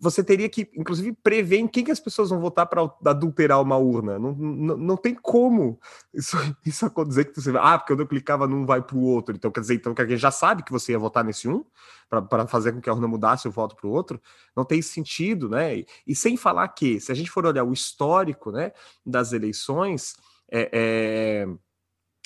você 0.00 0.24
teria 0.24 0.48
que, 0.48 0.70
inclusive, 0.74 1.12
prever 1.12 1.58
em 1.58 1.68
quem 1.68 1.84
que 1.84 1.90
as 1.90 2.00
pessoas 2.00 2.30
vão 2.30 2.40
votar 2.40 2.66
para 2.66 2.90
adulterar 3.04 3.60
uma 3.60 3.76
urna. 3.76 4.18
Não, 4.18 4.32
não, 4.32 4.76
não 4.76 4.96
tem 4.96 5.14
como 5.14 5.78
isso, 6.14 6.36
isso 6.64 6.86
acontecer 6.86 7.26
que 7.26 7.38
você 7.38 7.50
ah, 7.58 7.78
porque 7.78 7.92
quando 7.92 8.00
eu 8.00 8.06
clicava 8.06 8.46
num 8.48 8.64
vai 8.64 8.80
para 8.80 8.96
o 8.96 9.02
outro. 9.02 9.36
Então, 9.36 9.50
quer 9.50 9.60
dizer, 9.60 9.74
então 9.74 9.94
que 9.94 10.00
a 10.00 10.06
gente 10.06 10.18
já 10.18 10.30
sabe 10.30 10.62
que 10.62 10.72
você 10.72 10.92
ia 10.92 10.98
votar 10.98 11.22
nesse 11.22 11.46
um 11.48 11.64
para 12.08 12.46
fazer 12.46 12.72
com 12.72 12.80
que 12.80 12.88
a 12.88 12.94
urna 12.94 13.06
mudasse 13.06 13.46
o 13.46 13.50
voto 13.50 13.76
para 13.76 13.86
o 13.86 13.90
outro. 13.90 14.20
Não 14.56 14.64
tem 14.64 14.80
sentido, 14.80 15.48
né? 15.48 15.76
E, 15.76 15.86
e, 16.06 16.16
sem 16.16 16.36
falar 16.36 16.66
que, 16.68 16.98
se 16.98 17.12
a 17.12 17.14
gente 17.14 17.30
for 17.30 17.44
olhar 17.44 17.62
o 17.62 17.72
histórico 17.72 18.50
né, 18.50 18.72
das 19.04 19.32
eleições, 19.32 20.16
é, 20.50 20.70
é 20.72 21.48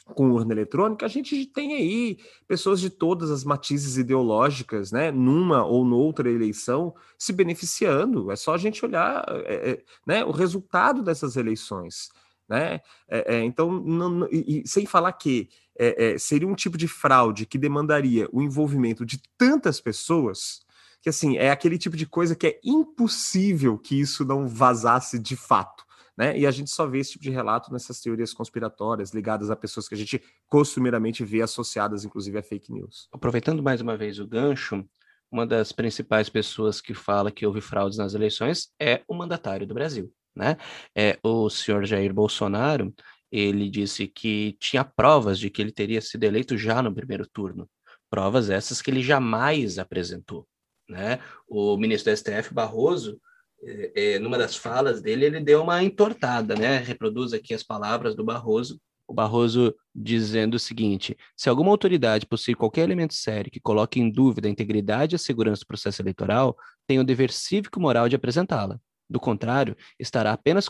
com 0.05 0.31
urna 0.31 0.53
eletrônica, 0.53 1.07
a 1.07 1.09
gente 1.09 1.47
tem 1.47 1.75
aí 1.75 2.19
pessoas 2.47 2.81
de 2.81 2.91
todas 2.91 3.31
as 3.31 3.43
matizes 3.43 3.97
ideológicas, 3.97 4.93
né, 4.93 5.11
numa 5.11 5.65
ou 5.65 5.85
noutra 5.85 6.31
eleição, 6.31 6.95
se 7.19 7.33
beneficiando. 7.33 8.31
É 8.31 8.37
só 8.37 8.55
a 8.55 8.59
gente 8.59 8.85
olhar 8.85 9.25
é, 9.47 9.71
é, 9.71 9.83
né, 10.07 10.25
o 10.25 10.31
resultado 10.31 11.03
dessas 11.03 11.37
eleições. 11.37 12.11
Né? 12.49 12.81
É, 13.09 13.37
é 13.37 13.45
então, 13.45 13.71
não, 13.71 14.29
e, 14.31 14.63
e, 14.63 14.69
sem 14.69 14.85
falar 14.85 15.13
que 15.13 15.49
é, 15.79 16.13
é, 16.13 16.19
seria 16.19 16.47
um 16.47 16.55
tipo 16.55 16.77
de 16.77 16.87
fraude 16.87 17.47
que 17.47 17.59
demandaria 17.59 18.29
o 18.31 18.43
envolvimento 18.43 19.05
de 19.05 19.21
tantas 19.39 19.81
pessoas 19.81 20.63
que 21.01 21.09
assim 21.11 21.37
é 21.37 21.51
aquele 21.51 21.77
tipo 21.77 21.99
de 21.99 22.07
coisa 22.07 22.35
que 22.35 22.47
é 22.47 22.61
impossível 22.65 23.77
que 23.77 24.01
isso 24.01 24.25
não 24.25 24.47
vazasse 24.49 25.19
de 25.19 25.37
fato. 25.37 25.85
Né? 26.17 26.39
E 26.39 26.47
a 26.47 26.51
gente 26.51 26.71
só 26.71 26.87
vê 26.87 26.99
esse 26.99 27.13
tipo 27.13 27.25
de 27.25 27.31
relato 27.31 27.73
nessas 27.73 28.01
teorias 28.01 28.33
conspiratórias 28.33 29.13
ligadas 29.13 29.51
a 29.51 29.57
pessoas 29.57 29.89
que 29.89 29.95
a 29.95 29.99
gente 29.99 30.23
costumeiramente 30.47 31.25
vê 31.25 31.43
associadas, 31.43 32.05
inclusive, 32.05 32.39
a 32.39 32.43
fake 32.43 32.73
news. 32.73 33.09
Aproveitando 33.13 33.63
mais 33.63 33.81
uma 33.81 33.97
vez 33.97 34.21
o 34.21 34.27
gancho, 34.27 34.85
uma 35.31 35.45
das 35.45 35.73
principais 35.73 36.29
pessoas 36.29 36.81
que 36.81 36.95
fala 36.95 37.33
que 37.33 37.45
houve 37.45 37.61
fraudes 37.61 37.99
nas 37.99 38.15
eleições 38.15 38.69
é 38.81 39.03
o 39.09 39.15
mandatário 39.15 39.67
do 39.67 39.75
Brasil, 39.75 40.13
né? 40.37 40.57
É 40.97 41.19
o 41.25 41.51
senhor 41.51 41.85
Jair 41.85 42.15
Bolsonaro. 42.15 42.95
Ele 43.33 43.69
disse 43.69 44.07
que 44.07 44.57
tinha 44.61 44.85
provas 44.85 45.41
de 45.41 45.51
que 45.51 45.61
ele 45.61 45.73
teria 45.73 46.01
sido 46.01 46.23
eleito 46.23 46.57
já 46.57 46.81
no 46.81 46.95
primeiro 46.95 47.27
turno. 47.27 47.69
Provas 48.09 48.49
essas 48.49 48.81
que 48.81 48.93
ele 48.93 49.03
jamais 49.03 49.77
apresentou. 49.77 50.47
Né? 50.89 51.19
O 51.49 51.77
ministro 51.77 52.13
do 52.13 52.17
STF, 52.17 52.55
Barroso, 52.55 53.21
é, 53.67 54.15
é, 54.15 54.19
numa 54.19 54.39
das 54.39 54.57
falas 54.57 55.01
dele, 55.01 55.25
ele 55.25 55.41
deu 55.41 55.63
uma 55.63 55.83
entortada, 55.83 56.55
né? 56.55 56.79
Reproduz 56.79 57.33
aqui 57.33 57.55
as 57.55 57.63
palavras 57.63 58.15
do 58.15 58.25
Barroso. 58.25 58.81
O 59.07 59.15
Barroso 59.15 59.75
dizendo 59.95 60.55
o 60.55 60.59
seguinte: 60.59 61.17
se 61.37 61.49
alguma 61.49 61.71
autoridade 61.71 62.27
possui 62.27 62.55
qualquer 62.55 62.83
elemento 62.83 63.15
sério 63.15 63.51
que 63.51 63.61
coloque 63.61 64.01
em 64.01 64.11
dúvida 64.11 64.49
a 64.49 64.51
integridade 64.51 65.15
e 65.15 65.17
a 65.17 65.19
segurança 65.19 65.61
do 65.61 65.67
processo 65.67 66.03
eleitoral, 66.03 66.57
tem 66.87 66.99
o 66.99 67.05
dever 67.05 67.31
cívico 67.31 67.81
moral 67.81 68.09
de 68.09 68.17
apresentá-la. 68.17 68.79
Do 69.09 69.21
contrário, 69.21 69.77
estará 69.99 70.33
apenas 70.33 70.69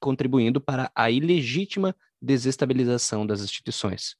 contribuindo 0.00 0.60
para 0.60 0.90
a 0.94 1.10
ilegítima 1.10 1.94
desestabilização 2.22 3.26
das 3.26 3.40
instituições. 3.40 4.16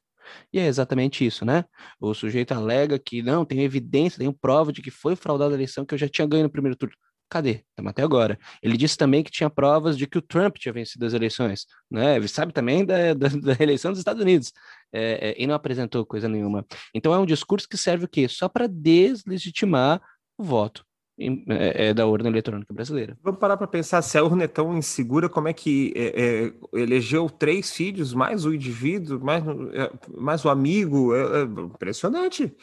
E 0.53 0.59
é 0.59 0.67
exatamente 0.67 1.25
isso, 1.25 1.45
né? 1.45 1.65
O 2.01 2.13
sujeito 2.13 2.53
alega 2.53 2.99
que 2.99 3.23
não, 3.23 3.45
tem 3.45 3.61
evidência, 3.63 4.19
tem 4.19 4.33
prova 4.33 4.73
de 4.73 4.83
que 4.83 4.91
foi 4.91 5.15
fraudada 5.15 5.55
a 5.55 5.57
eleição, 5.57 5.85
que 5.85 5.95
eu 5.95 5.99
já 5.99 6.09
tinha 6.09 6.27
ganho 6.27 6.45
no 6.45 6.51
primeiro 6.51 6.77
turno. 6.77 6.97
Cadê? 7.29 7.65
Estamos 7.71 7.91
até 7.91 8.03
agora. 8.03 8.39
Ele 8.63 8.77
disse 8.77 8.97
também 8.97 9.23
que 9.23 9.31
tinha 9.31 9.51
provas 9.51 9.99
de 9.99 10.07
que 10.07 10.19
o 10.19 10.23
Trump 10.23 10.57
tinha 10.57 10.73
vencido 10.73 11.05
as 11.05 11.13
eleições, 11.13 11.67
né? 11.91 12.17
Ele 12.17 12.29
sabe 12.29 12.53
também 12.53 12.85
da, 12.85 13.15
da, 13.15 13.29
da 13.29 13.57
eleição 13.63 13.91
dos 13.91 13.99
Estados 13.99 14.23
Unidos 14.23 14.53
é, 14.93 15.31
é, 15.31 15.43
e 15.43 15.47
não 15.47 15.55
apresentou 15.55 16.07
coisa 16.07 16.29
nenhuma. 16.29 16.65
Então 16.95 17.13
é 17.13 17.19
um 17.19 17.27
discurso 17.27 17.69
que 17.69 17.77
serve 17.77 18.05
o 18.05 18.09
quê? 18.09 18.29
Só 18.29 18.49
para 18.49 18.69
deslegitimar 18.69 20.01
o 20.39 20.45
voto 20.45 20.85
é, 21.19 21.89
é, 21.89 21.95
da 21.95 22.07
urna 22.07 22.29
eletrônica 22.29 22.73
brasileira. 22.75 23.17
Vamos 23.23 23.41
parar 23.41 23.57
para 23.57 23.67
pensar 23.67 24.03
se 24.03 24.19
a 24.19 24.23
urna 24.23 24.45
é 24.45 24.49
tão 24.49 24.77
insegura, 24.77 25.29
como 25.29 25.49
é 25.49 25.53
que 25.53 25.93
é, 25.97 26.45
é 26.45 26.79
elegeu 26.79 27.31
três 27.31 27.73
filhos, 27.73 28.13
mais 28.13 28.45
o 28.45 28.53
indivíduo, 28.53 29.19
mais, 29.19 29.43
é, 29.73 29.91
mais 30.17 30.45
o 30.45 30.51
amigo, 30.51 31.15
é, 31.15 31.43
impressionante. 31.43 32.55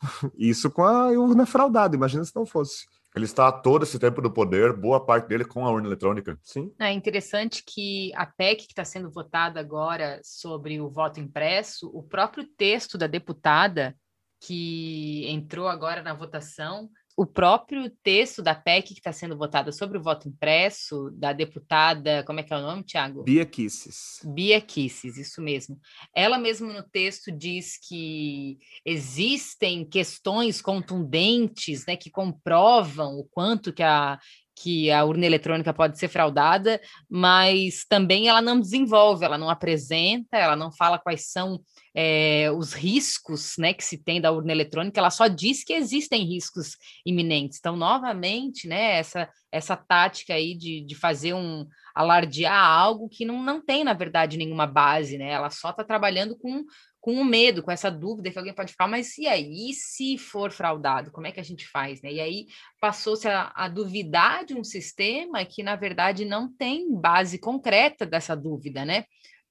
Isso 0.38 0.70
com 0.70 0.82
a 0.82 1.08
urna 1.08 1.44
fraudada, 1.44 1.94
imagina 1.94 2.24
se 2.24 2.34
não 2.34 2.46
fosse. 2.46 2.86
Ele 3.14 3.24
está 3.24 3.50
todo 3.50 3.82
esse 3.82 3.98
tempo 3.98 4.20
no 4.22 4.32
poder, 4.32 4.72
boa 4.72 5.04
parte 5.04 5.26
dele 5.26 5.44
com 5.44 5.66
a 5.66 5.70
urna 5.70 5.88
eletrônica. 5.88 6.38
Sim. 6.42 6.72
É 6.78 6.92
interessante 6.92 7.64
que 7.66 8.12
a 8.14 8.24
PEC 8.24 8.66
que 8.66 8.72
está 8.72 8.84
sendo 8.84 9.10
votada 9.10 9.58
agora 9.58 10.20
sobre 10.22 10.80
o 10.80 10.88
voto 10.88 11.18
impresso, 11.18 11.90
o 11.92 12.02
próprio 12.02 12.46
texto 12.56 12.96
da 12.96 13.08
deputada 13.08 13.96
que 14.40 15.26
entrou 15.28 15.68
agora 15.68 16.02
na 16.02 16.14
votação, 16.14 16.88
o 17.20 17.26
próprio 17.26 17.90
texto 18.02 18.40
da 18.40 18.54
PEC 18.54 18.94
que 18.94 19.00
está 19.00 19.12
sendo 19.12 19.36
votada 19.36 19.70
sobre 19.72 19.98
o 19.98 20.02
voto 20.02 20.26
impresso, 20.26 21.10
da 21.10 21.34
deputada, 21.34 22.24
como 22.24 22.40
é 22.40 22.42
que 22.42 22.50
é 22.50 22.56
o 22.56 22.62
nome, 22.62 22.82
Tiago? 22.82 23.22
Bia 23.24 23.44
Kisses. 23.44 24.20
Bia 24.24 24.58
Kisses, 24.58 25.18
isso 25.18 25.42
mesmo. 25.42 25.78
Ela 26.14 26.38
mesmo 26.38 26.72
no 26.72 26.82
texto 26.82 27.30
diz 27.30 27.76
que 27.78 28.56
existem 28.86 29.84
questões 29.84 30.62
contundentes, 30.62 31.84
né, 31.84 31.94
que 31.94 32.08
comprovam 32.08 33.18
o 33.18 33.24
quanto 33.24 33.70
que 33.70 33.82
a, 33.82 34.18
que 34.62 34.90
a 34.90 35.04
urna 35.04 35.24
eletrônica 35.24 35.72
pode 35.72 35.98
ser 35.98 36.08
fraudada, 36.08 36.80
mas 37.08 37.84
também 37.88 38.28
ela 38.28 38.42
não 38.42 38.60
desenvolve, 38.60 39.24
ela 39.24 39.38
não 39.38 39.48
apresenta, 39.48 40.36
ela 40.36 40.54
não 40.54 40.70
fala 40.70 40.98
quais 40.98 41.30
são 41.30 41.60
é, 41.94 42.50
os 42.50 42.72
riscos 42.72 43.54
né, 43.58 43.72
que 43.72 43.82
se 43.82 43.98
tem 43.98 44.20
da 44.20 44.30
urna 44.30 44.52
eletrônica, 44.52 44.98
ela 45.00 45.10
só 45.10 45.26
diz 45.26 45.64
que 45.64 45.72
existem 45.72 46.24
riscos 46.24 46.76
iminentes. 47.04 47.58
Então, 47.58 47.76
novamente, 47.76 48.68
né, 48.68 48.98
essa, 48.98 49.28
essa 49.50 49.76
tática 49.76 50.34
aí 50.34 50.54
de, 50.54 50.82
de 50.82 50.94
fazer 50.94 51.34
um 51.34 51.66
alardear 51.94 52.64
algo 52.64 53.08
que 53.08 53.24
não, 53.24 53.42
não 53.42 53.60
tem, 53.60 53.82
na 53.82 53.92
verdade, 53.92 54.36
nenhuma 54.36 54.66
base, 54.66 55.18
né? 55.18 55.32
Ela 55.32 55.50
só 55.50 55.70
está 55.70 55.82
trabalhando 55.82 56.36
com, 56.36 56.64
com 57.00 57.14
o 57.14 57.24
medo, 57.24 57.62
com 57.62 57.70
essa 57.70 57.90
dúvida 57.90 58.30
que 58.30 58.38
alguém 58.38 58.52
pode 58.52 58.72
ficar, 58.72 58.86
mas 58.86 59.16
e 59.16 59.26
aí, 59.26 59.72
se 59.72 60.18
for 60.18 60.52
fraudado, 60.52 61.10
como 61.10 61.26
é 61.26 61.32
que 61.32 61.40
a 61.40 61.44
gente 61.44 61.66
faz, 61.66 62.02
né? 62.02 62.12
E 62.12 62.20
aí 62.20 62.46
passou-se 62.80 63.26
a, 63.26 63.52
a 63.54 63.68
duvidar 63.68 64.44
de 64.44 64.54
um 64.54 64.62
sistema 64.62 65.44
que, 65.44 65.62
na 65.62 65.76
verdade, 65.76 66.24
não 66.24 66.52
tem 66.52 66.94
base 66.94 67.38
concreta 67.38 68.04
dessa 68.04 68.36
dúvida, 68.36 68.84
né? 68.84 69.04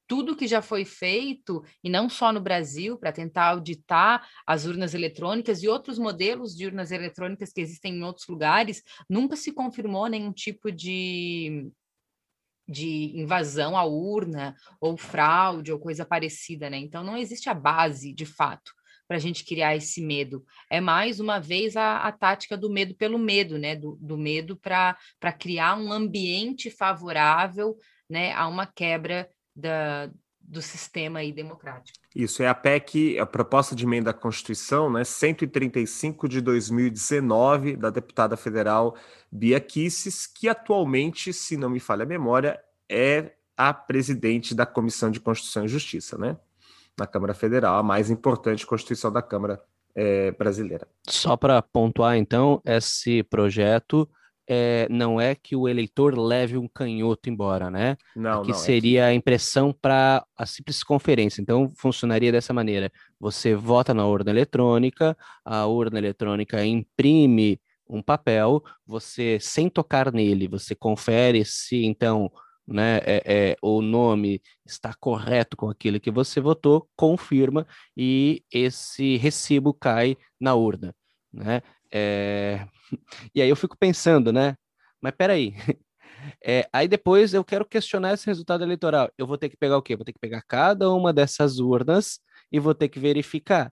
tudo 0.09 0.35
que 0.35 0.47
já 0.47 0.59
foi 0.59 0.85
feito, 0.85 1.63
e 1.83 1.89
não 1.89 2.09
só 2.09 2.33
no 2.33 2.41
Brasil, 2.41 2.97
para 2.97 3.11
tentar 3.11 3.49
auditar 3.49 4.27
as 4.45 4.65
urnas 4.65 4.95
eletrônicas 4.95 5.61
e 5.61 5.67
outros 5.67 5.99
modelos 5.99 6.55
de 6.55 6.65
urnas 6.65 6.91
eletrônicas 6.91 7.53
que 7.53 7.61
existem 7.61 7.93
em 7.93 8.03
outros 8.03 8.27
lugares, 8.27 8.81
nunca 9.07 9.35
se 9.35 9.51
confirmou 9.51 10.07
nenhum 10.07 10.33
tipo 10.33 10.71
de, 10.71 11.69
de 12.69 13.17
invasão 13.17 13.75
à 13.75 13.83
urna, 13.83 14.55
ou 14.79 14.95
fraude, 14.95 15.71
ou 15.71 15.79
coisa 15.79 16.05
parecida, 16.05 16.69
né? 16.69 16.77
Então 16.77 17.03
não 17.03 17.17
existe 17.17 17.49
a 17.49 17.53
base, 17.53 18.13
de 18.13 18.25
fato, 18.25 18.71
para 19.07 19.17
a 19.17 19.19
gente 19.19 19.43
criar 19.43 19.75
esse 19.75 20.01
medo. 20.01 20.45
É 20.69 20.79
mais 20.79 21.19
uma 21.19 21.39
vez 21.39 21.75
a, 21.75 21.97
a 21.97 22.11
tática 22.11 22.55
do 22.55 22.69
medo 22.69 22.95
pelo 22.95 23.17
medo, 23.17 23.57
né? 23.57 23.75
Do, 23.75 23.97
do 23.99 24.17
medo 24.17 24.55
para 24.55 24.95
criar 25.37 25.75
um 25.77 25.91
ambiente 25.91 26.69
favorável 26.69 27.75
né, 28.09 28.33
a 28.33 28.47
uma 28.47 28.65
quebra 28.65 29.29
da, 29.55 30.11
do 30.49 30.63
sistema 30.63 31.19
aí 31.19 31.31
democrático. 31.31 31.99
Isso, 32.15 32.41
é 32.41 32.47
a 32.47 32.55
PEC, 32.55 33.19
a 33.19 33.25
proposta 33.25 33.75
de 33.75 33.85
emenda 33.85 34.09
à 34.09 34.13
Constituição, 34.13 34.91
né, 34.91 35.03
135 35.03 36.27
de 36.27 36.41
2019, 36.41 37.77
da 37.77 37.91
deputada 37.91 38.35
federal 38.35 38.95
Bia 39.31 39.59
Kisses, 39.59 40.25
que 40.25 40.49
atualmente, 40.49 41.31
se 41.31 41.55
não 41.55 41.69
me 41.69 41.79
falha 41.79 42.01
a 42.01 42.07
memória, 42.07 42.59
é 42.89 43.33
a 43.55 43.71
presidente 43.71 44.55
da 44.55 44.65
Comissão 44.65 45.11
de 45.11 45.19
Constituição 45.19 45.65
e 45.65 45.67
Justiça, 45.67 46.17
né, 46.17 46.35
na 46.97 47.05
Câmara 47.05 47.35
Federal, 47.35 47.77
a 47.77 47.83
mais 47.83 48.09
importante 48.09 48.65
Constituição 48.65 49.11
da 49.11 49.21
Câmara 49.21 49.61
é, 49.93 50.31
brasileira. 50.31 50.87
Só 51.07 51.37
para 51.37 51.61
pontuar, 51.61 52.17
então, 52.17 52.59
esse 52.65 53.21
projeto 53.21 54.09
é, 54.51 54.87
não 54.89 55.21
é 55.21 55.35
que 55.35 55.55
o 55.55 55.67
eleitor 55.67 56.17
leve 56.17 56.57
um 56.57 56.67
canhoto 56.67 57.29
embora, 57.29 57.69
né? 57.69 57.95
Não, 58.15 58.41
que 58.41 58.49
não, 58.49 58.57
seria 58.57 59.03
é 59.03 59.05
que... 59.05 59.11
a 59.11 59.13
impressão 59.13 59.71
para 59.71 60.25
a 60.35 60.45
simples 60.47 60.83
conferência. 60.83 61.39
Então, 61.39 61.71
funcionaria 61.75 62.31
dessa 62.31 62.51
maneira: 62.51 62.91
você 63.19 63.53
vota 63.53 63.93
na 63.93 64.07
urna 64.07 64.31
eletrônica, 64.31 65.15
a 65.45 65.67
urna 65.67 65.99
eletrônica 65.99 66.65
imprime 66.65 67.61
um 67.87 68.01
papel, 68.01 68.63
você, 68.85 69.37
sem 69.39 69.69
tocar 69.69 70.11
nele, 70.11 70.47
você 70.47 70.73
confere 70.73 71.45
se 71.45 71.85
então 71.85 72.31
né, 72.67 72.97
é, 73.03 73.23
é, 73.25 73.55
o 73.61 73.81
nome 73.81 74.41
está 74.65 74.93
correto 74.99 75.57
com 75.57 75.69
aquilo 75.69 75.99
que 75.99 76.11
você 76.11 76.39
votou, 76.39 76.87
confirma 76.95 77.65
e 77.97 78.43
esse 78.51 79.17
recibo 79.17 79.73
cai 79.73 80.15
na 80.39 80.53
urna. 80.53 80.93
Né? 81.33 81.61
É... 81.91 82.65
E 83.35 83.41
aí 83.41 83.49
eu 83.49 83.55
fico 83.55 83.77
pensando, 83.77 84.31
né? 84.33 84.55
Mas 85.01 85.13
peraí. 85.17 85.53
É, 86.45 86.67
aí 86.71 86.87
depois 86.87 87.33
eu 87.33 87.43
quero 87.45 87.65
questionar 87.65 88.13
esse 88.13 88.25
resultado 88.25 88.63
eleitoral. 88.63 89.09
Eu 89.17 89.25
vou 89.25 89.37
ter 89.37 89.49
que 89.49 89.57
pegar 89.57 89.77
o 89.77 89.81
quê? 89.81 89.95
Vou 89.95 90.05
ter 90.05 90.13
que 90.13 90.19
pegar 90.19 90.43
cada 90.47 90.91
uma 90.91 91.13
dessas 91.13 91.59
urnas 91.59 92.19
e 92.51 92.59
vou 92.59 92.75
ter 92.75 92.89
que 92.89 92.99
verificar. 92.99 93.71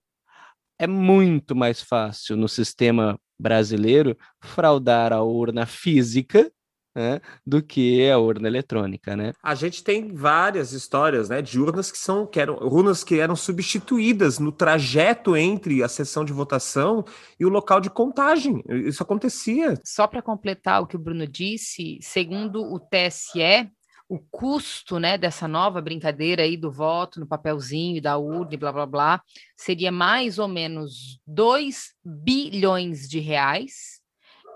É 0.80 0.88
muito 0.88 1.56
mais 1.56 1.82
fácil 1.82 2.38
no 2.38 2.47
sistema 2.47 3.19
brasileiro 3.39 4.17
fraudar 4.41 5.13
a 5.13 5.21
urna 5.21 5.65
física 5.65 6.51
né, 6.98 7.22
do 7.46 7.62
que 7.62 8.10
a 8.10 8.18
urna 8.18 8.48
eletrônica, 8.48 9.16
né? 9.16 9.32
A 9.44 9.54
gente 9.54 9.84
tem 9.84 10.12
várias 10.12 10.72
histórias, 10.72 11.30
né, 11.30 11.44
de 11.44 11.60
urnas 11.60 11.92
que 11.92 11.98
são 11.98 12.26
que 12.26 12.40
eram 12.40 12.56
urnas 12.56 13.04
que 13.04 13.20
eram 13.20 13.36
substituídas 13.36 14.40
no 14.40 14.52
trajeto 14.52 15.38
entre 15.38 15.84
a 15.84 15.88
sessão 15.88 16.26
de 16.26 16.34
votação 16.34 17.06
e 17.40 17.46
o 17.46 17.50
local 17.50 17.80
de 17.80 17.92
contagem. 17.92 18.64
Isso 18.68 19.04
acontecia. 19.04 19.80
Só 19.86 20.08
para 20.08 20.24
completar 20.24 20.82
o 20.82 20.88
que 20.88 20.96
o 20.96 21.00
Bruno 21.00 21.28
disse, 21.28 22.00
segundo 22.02 22.64
o 22.64 22.80
TSE, 22.80 23.70
o 24.10 24.18
custo 24.32 25.00
né, 25.00 25.20
dessa 25.20 25.48
nova 25.48 25.80
brincadeira 25.82 26.42
aí 26.42 26.58
do 26.58 26.72
voto 26.72 27.20
no 27.20 27.28
papelzinho 27.28 28.02
da 28.02 28.18
urna 28.18 28.54
e 28.54 28.58
blá 28.58 28.72
blá 28.72 28.86
blá 28.88 29.22
seria 29.56 29.92
mais 29.92 30.40
ou 30.40 30.48
menos 30.48 31.20
2 31.28 31.94
bilhões 32.04 33.08
de 33.08 33.20
reais 33.20 34.02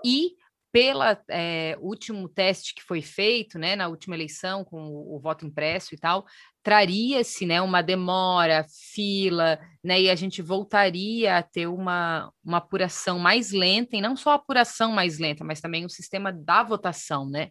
e 0.04 0.32
pela 0.72 1.22
é, 1.28 1.76
último 1.80 2.28
teste 2.28 2.74
que 2.74 2.82
foi 2.82 3.02
feito, 3.02 3.58
né, 3.58 3.76
na 3.76 3.88
última 3.88 4.16
eleição 4.16 4.64
com 4.64 4.82
o, 4.82 5.16
o 5.16 5.20
voto 5.20 5.46
impresso 5.46 5.94
e 5.94 5.98
tal, 5.98 6.24
traria-se, 6.62 7.44
né, 7.44 7.60
uma 7.60 7.82
demora, 7.82 8.64
fila, 8.94 9.60
né, 9.84 10.00
e 10.00 10.10
a 10.10 10.14
gente 10.14 10.40
voltaria 10.40 11.36
a 11.36 11.42
ter 11.42 11.66
uma, 11.66 12.32
uma 12.42 12.56
apuração 12.56 13.18
mais 13.18 13.52
lenta, 13.52 13.96
e 13.96 14.00
não 14.00 14.16
só 14.16 14.30
a 14.30 14.34
apuração 14.36 14.90
mais 14.90 15.18
lenta, 15.18 15.44
mas 15.44 15.60
também 15.60 15.84
o 15.84 15.90
sistema 15.90 16.32
da 16.32 16.62
votação, 16.62 17.28
né? 17.28 17.50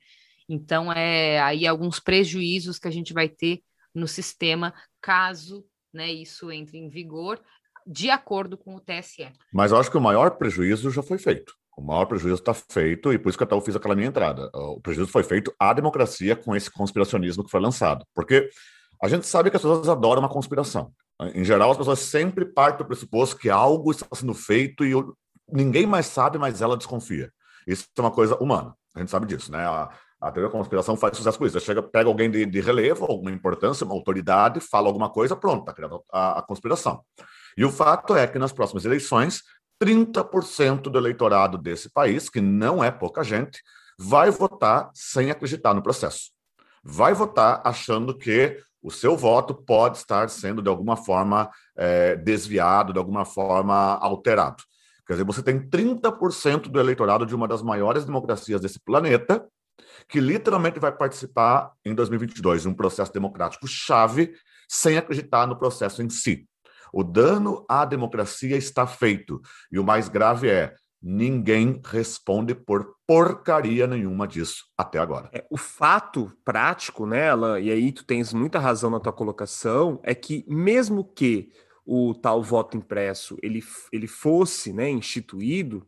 Então, 0.49 0.91
é 0.91 1.39
aí 1.39 1.67
alguns 1.67 1.99
prejuízos 1.99 2.79
que 2.79 2.87
a 2.87 2.91
gente 2.91 3.13
vai 3.13 3.29
ter 3.29 3.61
no 3.93 4.07
sistema 4.07 4.73
caso 4.99 5.63
né, 5.93 6.11
isso 6.11 6.51
entre 6.51 6.77
em 6.77 6.89
vigor, 6.89 7.39
de 7.85 8.09
acordo 8.09 8.57
com 8.57 8.75
o 8.75 8.79
TSE. 8.79 9.31
Mas 9.53 9.71
eu 9.71 9.77
acho 9.77 9.91
que 9.91 9.97
o 9.97 10.01
maior 10.01 10.31
prejuízo 10.31 10.89
já 10.89 11.01
foi 11.01 11.17
feito. 11.17 11.53
O 11.77 11.81
maior 11.81 12.05
prejuízo 12.05 12.35
está 12.35 12.53
feito, 12.53 13.13
e 13.13 13.17
por 13.17 13.29
isso 13.29 13.37
que 13.37 13.43
eu 13.43 13.61
fiz 13.61 13.75
aquela 13.75 13.95
minha 13.95 14.07
entrada. 14.07 14.49
O 14.53 14.81
prejuízo 14.81 15.11
foi 15.11 15.23
feito 15.23 15.53
à 15.59 15.73
democracia 15.73 16.35
com 16.35 16.55
esse 16.55 16.69
conspiracionismo 16.69 17.43
que 17.43 17.51
foi 17.51 17.59
lançado. 17.59 18.05
Porque 18.13 18.49
a 19.01 19.07
gente 19.07 19.25
sabe 19.25 19.49
que 19.49 19.55
as 19.55 19.61
pessoas 19.61 19.89
adoram 19.89 20.21
uma 20.21 20.29
conspiração. 20.29 20.91
Em 21.33 21.43
geral, 21.43 21.71
as 21.71 21.77
pessoas 21.77 21.99
sempre 21.99 22.45
partem 22.45 22.79
do 22.79 22.85
pressuposto 22.85 23.37
que 23.37 23.49
algo 23.49 23.91
está 23.91 24.05
sendo 24.13 24.33
feito 24.33 24.83
e 24.85 24.93
ninguém 25.51 25.85
mais 25.85 26.07
sabe, 26.07 26.37
mas 26.37 26.61
ela 26.61 26.77
desconfia. 26.77 27.31
Isso 27.65 27.85
é 27.97 28.01
uma 28.01 28.11
coisa 28.11 28.35
humana. 28.35 28.75
A 28.95 28.99
gente 28.99 29.11
sabe 29.11 29.25
disso, 29.25 29.51
né? 29.51 29.65
A, 29.65 29.89
A 30.21 30.31
teoria 30.31 30.49
da 30.49 30.55
conspiração 30.55 30.95
faz 30.95 31.17
sucesso 31.17 31.37
com 31.37 31.45
isso. 31.47 31.59
Você 31.59 31.65
chega, 31.65 31.81
pega 31.81 32.07
alguém 32.07 32.29
de, 32.29 32.45
de 32.45 32.61
relevo, 32.61 33.05
alguma 33.05 33.31
importância, 33.31 33.83
uma 33.83 33.95
autoridade, 33.95 34.59
fala 34.59 34.87
alguma 34.87 35.09
coisa, 35.09 35.35
pronto, 35.35 35.61
está 35.61 35.73
criando 35.73 36.03
a, 36.11 36.39
a 36.39 36.41
conspiração. 36.43 37.03
E 37.57 37.65
o 37.65 37.71
fato 37.71 38.15
é 38.15 38.27
que 38.27 38.37
nas 38.37 38.53
próximas 38.53 38.85
eleições, 38.85 39.41
30% 39.81 40.83
do 40.83 40.97
eleitorado 40.97 41.57
desse 41.57 41.89
país, 41.89 42.29
que 42.29 42.39
não 42.39 42.83
é 42.83 42.91
pouca 42.91 43.23
gente, 43.23 43.61
vai 43.97 44.29
votar 44.29 44.91
sem 44.93 45.31
acreditar 45.31 45.73
no 45.73 45.81
processo. 45.81 46.31
Vai 46.83 47.13
votar 47.13 47.61
achando 47.63 48.17
que 48.17 48.59
o 48.81 48.91
seu 48.91 49.15
voto 49.15 49.53
pode 49.53 49.97
estar 49.97 50.29
sendo, 50.29 50.61
de 50.61 50.69
alguma 50.69 50.95
forma, 50.95 51.49
é, 51.75 52.15
desviado, 52.15 52.93
de 52.93 52.99
alguma 52.99 53.25
forma 53.25 53.95
alterado. 53.95 54.63
Quer 55.05 55.13
dizer, 55.13 55.25
você 55.25 55.43
tem 55.43 55.59
30% 55.59 56.69
do 56.69 56.79
eleitorado 56.79 57.25
de 57.25 57.35
uma 57.35 57.47
das 57.47 57.61
maiores 57.61 58.05
democracias 58.05 58.61
desse 58.61 58.79
planeta 58.79 59.45
que 60.07 60.19
literalmente 60.19 60.79
vai 60.79 60.91
participar 60.91 61.71
em 61.83 61.93
2022 61.93 62.63
de 62.63 62.69
um 62.69 62.73
processo 62.73 63.11
democrático 63.11 63.67
chave 63.67 64.33
sem 64.69 64.97
acreditar 64.97 65.45
no 65.47 65.57
processo 65.57 66.01
em 66.01 66.09
si. 66.09 66.47
O 66.93 67.03
dano 67.03 67.65
à 67.67 67.85
democracia 67.85 68.57
está 68.57 68.85
feito. 68.85 69.41
E 69.71 69.79
o 69.79 69.83
mais 69.83 70.09
grave 70.09 70.49
é: 70.49 70.73
ninguém 71.01 71.81
responde 71.83 72.53
por 72.53 72.95
porcaria 73.07 73.87
nenhuma 73.87 74.27
disso 74.27 74.65
até 74.77 74.99
agora. 74.99 75.29
É, 75.33 75.45
o 75.49 75.57
fato 75.57 76.31
prático 76.45 77.05
nela, 77.05 77.59
e 77.59 77.71
aí 77.71 77.91
tu 77.91 78.05
tens 78.05 78.33
muita 78.33 78.59
razão 78.59 78.89
na 78.89 78.99
tua 78.99 79.13
colocação, 79.13 79.99
é 80.03 80.13
que 80.13 80.45
mesmo 80.47 81.03
que 81.03 81.49
o 81.85 82.13
tal 82.13 82.43
voto 82.43 82.77
impresso 82.77 83.37
ele, 83.41 83.63
ele 83.91 84.07
fosse 84.07 84.71
né, 84.71 84.89
instituído, 84.89 85.85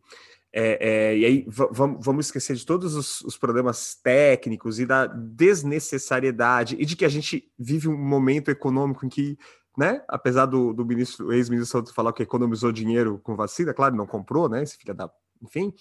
é, 0.56 0.78
é, 0.88 1.18
e 1.18 1.26
aí 1.26 1.46
vamos 1.48 2.28
esquecer 2.28 2.56
de 2.56 2.64
todos 2.64 2.94
os, 2.94 3.22
os, 3.22 3.36
problemas 3.36 3.96
técnicos 3.96 4.80
e 4.80 4.86
da 4.86 5.08
desnecessariedade 5.08 6.76
e 6.78 6.86
de 6.86 6.96
que 6.96 7.06
a 7.06 7.10
gente 7.10 7.52
vive 7.58 7.88
um 7.88 7.98
momento 7.98 8.52
econômico 8.52 9.04
em 9.04 9.10
que, 9.10 9.36
né, 9.78 10.04
apesar 10.08 10.46
do, 10.46 10.74
do 10.74 10.86
ministro, 10.86 11.34
ex-ministro 11.34 11.80
Santos 11.80 11.94
falar 11.94 12.14
que 12.14 12.24
economizou 12.24 12.72
dinheiro 12.72 13.20
com 13.24 13.36
vacina, 13.36 13.74
claro, 13.74 13.96
não 13.96 14.06
comprou, 14.06 14.48
né, 14.48 14.64
esse 14.64 14.78
filho 14.78 14.94
da, 14.94 15.10
enfim, 15.42 15.74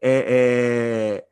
é, 0.00 1.24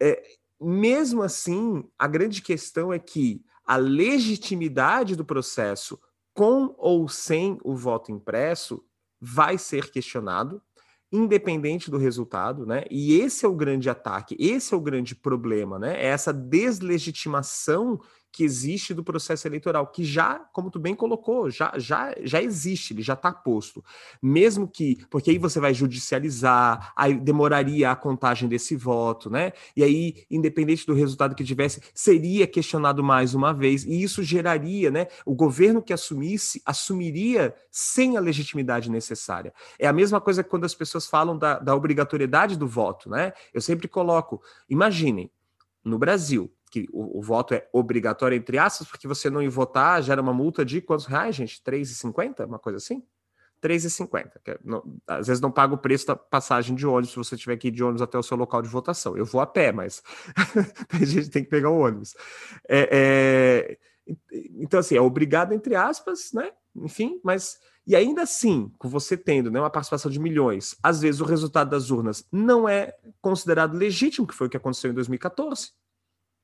é, 0.00 0.08
é, 0.08 0.22
mesmo 0.60 1.22
assim, 1.22 1.84
a 1.98 2.06
grande 2.06 2.42
questão 2.42 2.92
é 2.92 2.98
que 2.98 3.42
a 3.64 3.76
legitimidade 3.76 5.14
do 5.14 5.24
processo 5.24 5.98
com 6.34 6.74
ou 6.78 7.08
sem 7.08 7.58
o 7.64 7.74
voto 7.74 8.12
impresso 8.12 8.84
vai 9.20 9.58
ser 9.58 9.90
questionado 9.90 10.62
independente 11.10 11.90
do 11.90 11.96
resultado, 11.96 12.66
né? 12.66 12.84
E 12.90 13.18
esse 13.18 13.44
é 13.44 13.48
o 13.48 13.54
grande 13.54 13.88
ataque, 13.88 14.36
esse 14.38 14.74
é 14.74 14.76
o 14.76 14.80
grande 14.80 15.14
problema, 15.14 15.78
né? 15.78 15.94
É 15.96 16.08
essa 16.08 16.32
deslegitimação 16.32 17.98
que 18.32 18.44
existe 18.44 18.94
do 18.94 19.02
processo 19.02 19.46
eleitoral, 19.48 19.86
que 19.86 20.04
já, 20.04 20.38
como 20.52 20.70
tu 20.70 20.78
bem 20.78 20.94
colocou, 20.94 21.50
já, 21.50 21.72
já, 21.76 22.14
já 22.22 22.42
existe, 22.42 22.92
ele 22.92 23.02
já 23.02 23.14
está 23.14 23.32
posto. 23.32 23.84
Mesmo 24.22 24.68
que, 24.68 25.04
porque 25.10 25.30
aí 25.30 25.38
você 25.38 25.58
vai 25.58 25.74
judicializar, 25.74 26.92
aí 26.96 27.14
demoraria 27.14 27.90
a 27.90 27.96
contagem 27.96 28.48
desse 28.48 28.76
voto, 28.76 29.30
né? 29.30 29.52
E 29.76 29.82
aí, 29.82 30.24
independente 30.30 30.86
do 30.86 30.94
resultado 30.94 31.34
que 31.34 31.44
tivesse, 31.44 31.82
seria 31.94 32.46
questionado 32.46 33.02
mais 33.02 33.34
uma 33.34 33.52
vez, 33.52 33.84
e 33.84 34.02
isso 34.02 34.22
geraria, 34.22 34.90
né? 34.90 35.06
O 35.24 35.34
governo 35.34 35.82
que 35.82 35.92
assumisse, 35.92 36.62
assumiria 36.64 37.54
sem 37.70 38.16
a 38.16 38.20
legitimidade 38.20 38.90
necessária. 38.90 39.52
É 39.78 39.86
a 39.86 39.92
mesma 39.92 40.20
coisa 40.20 40.44
que 40.44 40.50
quando 40.50 40.64
as 40.64 40.74
pessoas 40.74 41.06
falam 41.06 41.36
da, 41.36 41.58
da 41.58 41.74
obrigatoriedade 41.74 42.56
do 42.56 42.66
voto, 42.66 43.08
né? 43.10 43.32
Eu 43.52 43.60
sempre 43.60 43.88
coloco, 43.88 44.42
imaginem, 44.68 45.30
no 45.84 45.98
Brasil, 45.98 46.52
que 46.68 46.86
o, 46.92 47.18
o, 47.18 47.22
voto 47.22 47.54
é 47.54 47.68
obrigatório, 47.72 48.36
entre 48.36 48.58
aspas, 48.58 48.88
porque 48.88 49.08
você 49.08 49.30
não 49.30 49.42
ir 49.42 49.48
votar 49.48 50.02
gera 50.02 50.20
uma 50.20 50.32
multa 50.32 50.64
de 50.64 50.80
quantos 50.80 51.06
reais, 51.06 51.34
gente? 51.34 51.62
3,50? 51.62 52.46
Uma 52.46 52.58
coisa 52.58 52.76
assim? 52.76 53.02
3,50. 53.62 54.30
É, 54.46 54.58
às 55.06 55.26
vezes 55.26 55.40
não 55.40 55.50
paga 55.50 55.74
o 55.74 55.78
preço 55.78 56.06
da 56.06 56.16
passagem 56.16 56.74
de 56.74 56.86
ônibus 56.86 57.10
se 57.10 57.16
você 57.16 57.36
tiver 57.36 57.56
que 57.56 57.68
ir 57.68 57.70
de 57.70 57.82
ônibus 57.82 58.02
até 58.02 58.18
o 58.18 58.22
seu 58.22 58.36
local 58.36 58.62
de 58.62 58.68
votação. 58.68 59.16
Eu 59.16 59.24
vou 59.24 59.40
a 59.40 59.46
pé, 59.46 59.72
mas 59.72 60.02
a 60.92 61.04
gente 61.04 61.30
tem 61.30 61.42
que 61.42 61.50
pegar 61.50 61.70
o 61.70 61.78
ônibus. 61.78 62.14
É, 62.68 62.88
é, 62.90 63.78
então, 64.56 64.80
assim, 64.80 64.96
é 64.96 65.00
obrigado, 65.00 65.52
entre 65.52 65.74
aspas, 65.74 66.32
né? 66.32 66.50
Enfim, 66.76 67.20
mas. 67.22 67.58
E 67.86 67.96
ainda 67.96 68.22
assim, 68.22 68.70
com 68.78 68.86
você 68.86 69.16
tendo 69.16 69.50
né, 69.50 69.58
uma 69.58 69.70
participação 69.70 70.10
de 70.10 70.20
milhões, 70.20 70.76
às 70.82 71.00
vezes 71.00 71.22
o 71.22 71.24
resultado 71.24 71.70
das 71.70 71.90
urnas 71.90 72.22
não 72.30 72.68
é 72.68 72.94
considerado 73.20 73.74
legítimo, 73.74 74.26
que 74.26 74.34
foi 74.34 74.46
o 74.46 74.50
que 74.50 74.58
aconteceu 74.58 74.90
em 74.90 74.94
2014. 74.94 75.72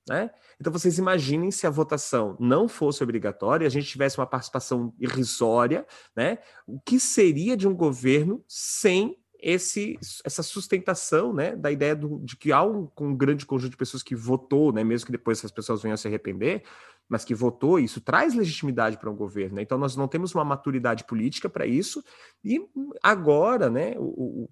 Né? 0.08 0.30
Então 0.60 0.72
vocês 0.72 0.98
imaginem 0.98 1.50
se 1.50 1.66
a 1.66 1.70
votação 1.70 2.36
não 2.38 2.68
fosse 2.68 3.02
obrigatória, 3.02 3.66
a 3.66 3.70
gente 3.70 3.88
tivesse 3.88 4.18
uma 4.18 4.26
participação 4.26 4.92
irrisória, 5.00 5.86
né? 6.14 6.38
O 6.66 6.78
que 6.78 7.00
seria 7.00 7.56
de 7.56 7.66
um 7.66 7.74
governo 7.74 8.44
sem 8.46 9.16
esse, 9.44 9.98
essa 10.24 10.42
sustentação 10.42 11.34
né, 11.34 11.54
da 11.54 11.70
ideia 11.70 11.94
do, 11.94 12.18
de 12.20 12.34
que 12.34 12.50
há 12.50 12.64
um, 12.64 12.88
um, 12.98 13.14
grande 13.14 13.44
conjunto 13.44 13.72
de 13.72 13.76
pessoas 13.76 14.02
que 14.02 14.14
votou, 14.14 14.72
né, 14.72 14.82
mesmo 14.82 15.04
que 15.04 15.12
depois 15.12 15.38
essas 15.38 15.50
pessoas 15.50 15.82
venham 15.82 15.92
a 15.92 15.98
se 15.98 16.08
arrepender, 16.08 16.62
mas 17.06 17.26
que 17.26 17.34
votou, 17.34 17.78
isso 17.78 18.00
traz 18.00 18.34
legitimidade 18.34 18.96
para 18.96 19.10
um 19.10 19.14
governo. 19.14 19.56
Né? 19.56 19.62
Então 19.62 19.76
nós 19.76 19.96
não 19.96 20.08
temos 20.08 20.34
uma 20.34 20.46
maturidade 20.46 21.04
política 21.04 21.50
para 21.50 21.66
isso, 21.66 22.02
e 22.42 22.58
agora 23.02 23.68
né, 23.68 23.94
o, 23.98 24.48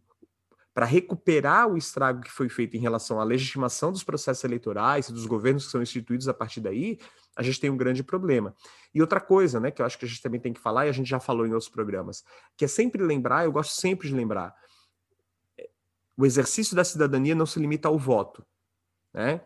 para 0.74 0.86
recuperar 0.86 1.68
o 1.68 1.76
estrago 1.76 2.22
que 2.22 2.30
foi 2.30 2.48
feito 2.48 2.76
em 2.76 2.80
relação 2.80 3.20
à 3.20 3.24
legitimação 3.24 3.92
dos 3.92 4.02
processos 4.02 4.42
eleitorais 4.42 5.08
e 5.08 5.12
dos 5.12 5.26
governos 5.26 5.66
que 5.66 5.70
são 5.70 5.82
instituídos 5.82 6.28
a 6.28 6.34
partir 6.34 6.60
daí, 6.60 6.98
a 7.36 7.42
gente 7.42 7.60
tem 7.60 7.70
um 7.70 7.76
grande 7.76 8.02
problema. 8.02 8.54
E 8.94 9.00
outra 9.00 9.20
coisa, 9.20 9.60
né, 9.60 9.70
que 9.70 9.82
eu 9.82 9.86
acho 9.86 9.98
que 9.98 10.04
a 10.04 10.08
gente 10.08 10.22
também 10.22 10.40
tem 10.40 10.52
que 10.52 10.60
falar, 10.60 10.86
e 10.86 10.88
a 10.88 10.92
gente 10.92 11.08
já 11.08 11.20
falou 11.20 11.46
em 11.46 11.52
outros 11.52 11.70
programas, 11.70 12.24
que 12.56 12.64
é 12.64 12.68
sempre 12.68 13.02
lembrar, 13.02 13.44
eu 13.44 13.52
gosto 13.52 13.78
sempre 13.78 14.08
de 14.08 14.14
lembrar, 14.14 14.54
é, 15.58 15.68
o 16.16 16.24
exercício 16.24 16.74
da 16.74 16.84
cidadania 16.84 17.34
não 17.34 17.46
se 17.46 17.58
limita 17.58 17.88
ao 17.88 17.98
voto, 17.98 18.44
né? 19.12 19.42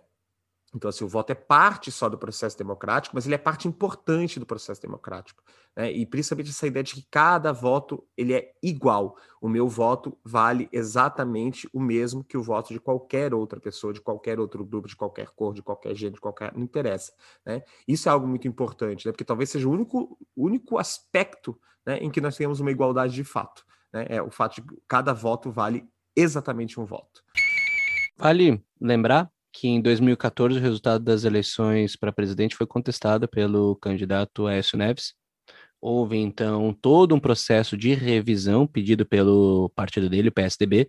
Então, 0.75 0.89
assim, 0.89 1.05
o 1.05 1.09
voto 1.09 1.31
é 1.31 1.35
parte 1.35 1.91
só 1.93 2.09
do 2.09 2.19
processo 2.19 2.59
democrático, 2.59 3.15
mas 3.15 3.25
ele 3.25 3.35
é 3.35 3.39
parte 3.39 3.69
importante 3.69 4.41
do 4.41 4.45
processo 4.45 4.83
democrático. 4.83 5.43
Né? 5.77 5.93
E 5.93 6.05
principalmente 6.05 6.51
essa 6.51 6.67
ideia 6.67 6.83
de 6.83 6.95
que 6.95 7.07
cada 7.11 7.53
voto 7.53 8.05
ele 8.17 8.35
é 8.35 8.53
igual. 8.63 9.17
O 9.41 9.49
meu 9.49 9.69
voto 9.69 10.19
vale 10.25 10.69
exatamente 10.73 11.69
o 11.73 11.81
mesmo 11.81 12.25
que 12.25 12.37
o 12.37 12.43
voto 12.43 12.73
de 12.73 12.81
qualquer 12.81 13.33
outra 13.33 13.61
pessoa, 13.61 13.93
de 13.93 14.01
qualquer 14.01 14.41
outro 14.41 14.65
grupo, 14.65 14.89
de 14.89 14.97
qualquer 14.97 15.31
cor, 15.31 15.55
de 15.55 15.63
qualquer 15.63 15.95
gênero, 15.95 16.17
de 16.17 16.21
qualquer. 16.21 16.53
Não 16.53 16.63
interessa. 16.63 17.13
Né? 17.45 17.63
Isso 17.87 18.09
é 18.09 18.13
algo 18.13 18.27
muito 18.27 18.49
importante, 18.49 19.07
né? 19.07 19.13
porque 19.13 19.25
talvez 19.25 19.51
seja 19.51 19.69
o 19.69 19.73
único, 19.73 20.19
único 20.37 20.79
aspecto 20.79 21.59
né, 21.87 21.99
em 21.99 22.11
que 22.11 22.21
nós 22.21 22.37
temos 22.37 22.59
uma 22.59 22.71
igualdade 22.71 23.15
de 23.15 23.25
fato. 23.25 23.65
Né? 23.93 24.07
É 24.09 24.23
o 24.23 24.31
fato 24.31 24.57
de 24.57 24.63
que 24.63 24.83
cada 24.89 25.13
voto 25.13 25.51
vale 25.51 25.89
exatamente 26.15 26.81
um 26.81 26.85
voto. 26.85 27.23
Vale 28.19 28.65
lembrar 28.81 29.31
que 29.59 29.69
em 29.69 29.81
2014 29.81 30.59
o 30.59 30.63
resultado 30.63 31.03
das 31.03 31.25
eleições 31.25 31.97
para 31.97 32.13
presidente 32.13 32.55
foi 32.55 32.67
contestado 32.67 33.27
pelo 33.27 33.75
candidato 33.77 34.47
Aécio 34.47 34.77
Neves. 34.77 35.15
Houve 35.81 36.19
então 36.19 36.75
todo 36.75 37.15
um 37.15 37.21
processo 37.21 37.75
de 37.75 37.95
revisão 37.95 38.67
pedido 38.67 39.07
pelo 39.07 39.71
partido 39.75 40.11
dele, 40.11 40.29
o 40.29 40.33
PSDB, 40.33 40.89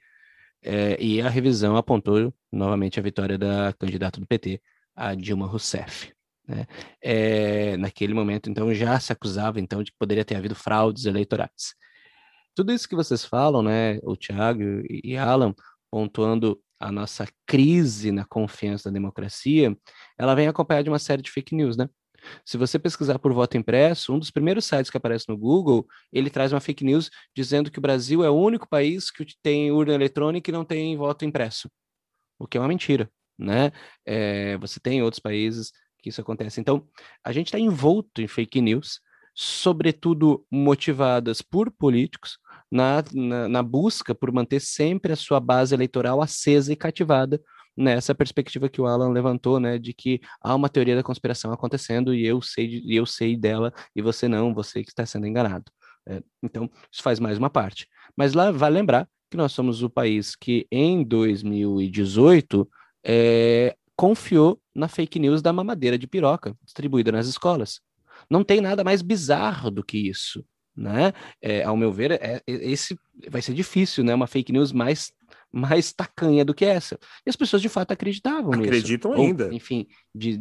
é, 0.61 1.01
e 1.01 1.21
a 1.21 1.29
revisão 1.29 1.77
apontou 1.77 2.33
novamente 2.51 2.99
a 2.99 3.03
vitória 3.03 3.37
da 3.37 3.73
candidata 3.79 4.19
do 4.19 4.27
PT, 4.27 4.61
a 4.93 5.15
Dilma 5.15 5.47
Rousseff. 5.47 6.11
Né? 6.45 6.65
É, 7.01 7.77
naquele 7.77 8.13
momento, 8.13 8.49
então, 8.49 8.73
já 8.73 8.99
se 8.99 9.13
acusava 9.13 9.61
então 9.61 9.81
de 9.81 9.91
que 9.91 9.97
poderia 9.97 10.25
ter 10.25 10.35
havido 10.35 10.55
fraudes 10.55 11.05
eleitorais. 11.05 11.73
Tudo 12.53 12.73
isso 12.73 12.89
que 12.89 12.95
vocês 12.95 13.23
falam, 13.23 13.61
né, 13.61 13.99
o 14.03 14.17
Thiago 14.17 14.61
e 14.89 15.15
Alan, 15.15 15.53
pontuando 15.89 16.59
a 16.79 16.91
nossa 16.91 17.27
crise 17.45 18.11
na 18.11 18.25
confiança 18.25 18.89
da 18.89 18.93
democracia, 18.93 19.75
ela 20.17 20.35
vem 20.35 20.47
acompanhada 20.47 20.83
de 20.83 20.89
uma 20.89 20.99
série 20.99 21.21
de 21.21 21.31
fake 21.31 21.55
news, 21.55 21.77
né? 21.77 21.89
Se 22.45 22.57
você 22.57 22.79
pesquisar 22.79 23.19
por 23.19 23.33
voto 23.33 23.57
impresso, 23.57 24.13
um 24.13 24.19
dos 24.19 24.31
primeiros 24.31 24.65
sites 24.65 24.89
que 24.89 24.97
aparece 24.97 25.25
no 25.29 25.37
Google, 25.37 25.87
ele 26.11 26.29
traz 26.29 26.51
uma 26.51 26.59
fake 26.59 26.83
news 26.83 27.09
dizendo 27.35 27.71
que 27.71 27.79
o 27.79 27.81
Brasil 27.81 28.23
é 28.23 28.29
o 28.29 28.35
único 28.35 28.67
país 28.67 29.11
que 29.11 29.25
tem 29.41 29.71
urna 29.71 29.93
eletrônica 29.93 30.49
e 30.49 30.53
não 30.53 30.65
tem 30.65 30.97
voto 30.97 31.25
impresso, 31.25 31.69
o 32.39 32.47
que 32.47 32.57
é 32.57 32.61
uma 32.61 32.67
mentira, 32.67 33.09
né? 33.37 33.71
É, 34.05 34.57
você 34.57 34.79
tem 34.79 35.01
outros 35.01 35.19
países 35.19 35.71
que 36.01 36.09
isso 36.09 36.21
acontece. 36.21 36.59
Então, 36.59 36.87
a 37.23 37.31
gente 37.31 37.47
está 37.47 37.59
envolto 37.59 38.21
em 38.21 38.27
fake 38.27 38.61
news, 38.61 38.99
sobretudo 39.33 40.45
motivadas 40.51 41.41
por 41.41 41.71
políticos, 41.71 42.39
na, 42.71 43.03
na, 43.13 43.47
na 43.47 43.63
busca 43.63 44.13
por 44.13 44.31
manter 44.31 44.59
sempre 44.59 45.13
a 45.13 45.15
sua 45.15 45.39
base 45.39 45.73
eleitoral 45.73 46.21
acesa 46.21 46.71
e 46.71 46.75
cativada 46.75 47.41
nessa 47.75 48.15
perspectiva 48.15 48.67
que 48.67 48.81
o 48.81 48.87
Alan 48.87 49.09
levantou, 49.09 49.59
né, 49.59 49.77
de 49.77 49.93
que 49.93 50.19
há 50.41 50.55
uma 50.55 50.67
teoria 50.67 50.95
da 50.95 51.03
conspiração 51.03 51.51
acontecendo 51.53 52.13
e 52.13 52.25
eu 52.25 52.41
sei, 52.41 52.83
eu 52.87 53.05
sei 53.05 53.37
dela 53.37 53.71
e 53.95 54.01
você 54.01 54.27
não, 54.27 54.53
você 54.53 54.83
que 54.83 54.89
está 54.89 55.05
sendo 55.05 55.27
enganado. 55.27 55.71
É, 56.07 56.23
então, 56.41 56.69
isso 56.91 57.03
faz 57.03 57.19
mais 57.19 57.37
uma 57.37 57.49
parte. 57.49 57.87
Mas 58.15 58.33
lá 58.33 58.51
vai 58.51 58.71
lembrar 58.71 59.07
que 59.29 59.37
nós 59.37 59.51
somos 59.51 59.83
o 59.83 59.89
país 59.89 60.35
que 60.35 60.65
em 60.71 61.03
2018 61.03 62.67
é, 63.05 63.75
confiou 63.95 64.59
na 64.73 64.87
fake 64.87 65.19
news 65.19 65.41
da 65.41 65.53
mamadeira 65.53 65.97
de 65.97 66.07
piroca 66.07 66.55
distribuída 66.63 67.11
nas 67.11 67.27
escolas. 67.27 67.81
Não 68.29 68.43
tem 68.43 68.61
nada 68.61 68.83
mais 68.83 69.01
bizarro 69.01 69.69
do 69.69 69.83
que 69.83 69.97
isso, 69.97 70.43
né? 70.77 71.11
É, 71.41 71.63
ao 71.63 71.75
meu 71.75 71.91
ver, 71.91 72.11
é, 72.11 72.35
é, 72.35 72.41
esse 72.45 72.97
vai 73.29 73.41
ser 73.41 73.53
difícil, 73.53 74.03
né? 74.03 74.13
Uma 74.13 74.27
fake 74.27 74.53
news 74.53 74.71
mais 74.71 75.11
mais 75.51 75.91
tacanha 75.91 76.45
do 76.45 76.53
que 76.53 76.65
essa. 76.65 76.99
E 77.25 77.29
as 77.29 77.35
pessoas 77.35 77.61
de 77.61 77.69
fato 77.69 77.91
acreditavam 77.91 78.53
acreditam 78.53 79.11
nisso. 79.11 79.23
ainda. 79.23 79.45
Ou, 79.45 79.53
enfim, 79.53 79.87
de, 80.13 80.39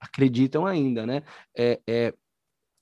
acreditam 0.00 0.66
ainda, 0.66 1.06
né? 1.06 1.22
É, 1.56 1.80
é, 1.86 2.14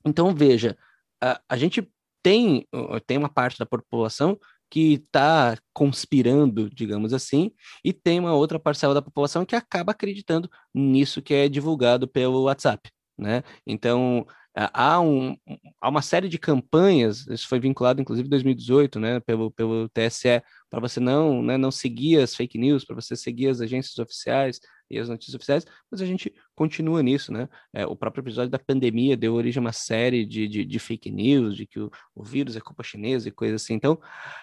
então 0.05 0.35
veja, 0.35 0.77
a, 1.23 1.41
a 1.49 1.57
gente 1.57 1.89
tem 2.23 2.67
tem 3.07 3.19
uma 3.19 3.29
parte 3.29 3.59
da 3.59 3.67
população 3.67 4.39
que 4.71 4.95
está 4.95 5.57
conspirando, 5.73 6.69
digamos 6.69 7.13
assim, 7.13 7.53
e 7.85 7.93
tem 7.93 8.19
uma 8.19 8.35
outra 8.35 8.59
parcela 8.59 8.95
da 8.95 9.03
população 9.03 9.45
que 9.45 9.55
acaba 9.55 9.93
acreditando 9.93 10.51
nisso 10.75 11.23
que 11.23 11.33
é 11.33 11.49
divulgado 11.49 12.09
pelo 12.09 12.45
WhatsApp, 12.45 12.91
né? 13.17 13.45
Então, 13.65 14.27
há, 14.55 15.01
um, 15.01 15.37
há 15.81 15.89
uma 15.89 16.03
série 16.03 16.29
de 16.29 16.39
campanhas, 16.39 17.27
isso 17.27 17.49
foi 17.49 17.59
vinculado 17.59 18.01
inclusive 18.01 18.27
em 18.27 18.31
2018, 18.31 19.01
né, 19.01 19.21
pelo, 19.21 19.51
pelo 19.51 19.89
TSE, 19.89 20.43
para 20.71 20.81
você 20.81 21.01
não, 21.01 21.43
né, 21.43 21.57
não 21.57 21.71
seguir 21.71 22.21
as 22.21 22.35
fake 22.35 22.57
news, 22.59 22.85
para 22.85 22.95
você 22.95 23.17
seguir 23.17 23.49
as 23.49 23.61
agências 23.61 23.99
oficiais 23.99 24.61
e 24.91 24.99
as 24.99 25.09
notícias 25.09 25.35
oficiais, 25.35 25.67
mas 25.91 26.01
a 26.01 26.07
gente 26.07 26.33
continua 26.55 27.03
nisso, 27.03 27.33
né? 27.33 27.49
É, 27.73 27.87
o 27.87 27.97
próprio 27.97 28.23
episódio 28.23 28.51
da 28.51 28.59
pandemia 28.59 29.17
deu 29.17 29.35
origem 29.35 29.59
a 29.59 29.65
uma 29.65 29.73
série 29.73 30.25
de, 30.27 30.47
de, 30.47 30.65
de 30.65 30.79
fake 30.79 31.11
news, 31.11 31.57
de 31.57 31.67
que 31.67 31.81
o, 31.81 31.91
o, 32.15 32.23
vírus 32.23 32.55
é 32.55 32.61
culpa 32.61 32.83
chinesa 32.83 33.29
e 33.29 33.33
coisas 33.33 33.63
assim. 33.63 33.75
Então, 33.75 33.99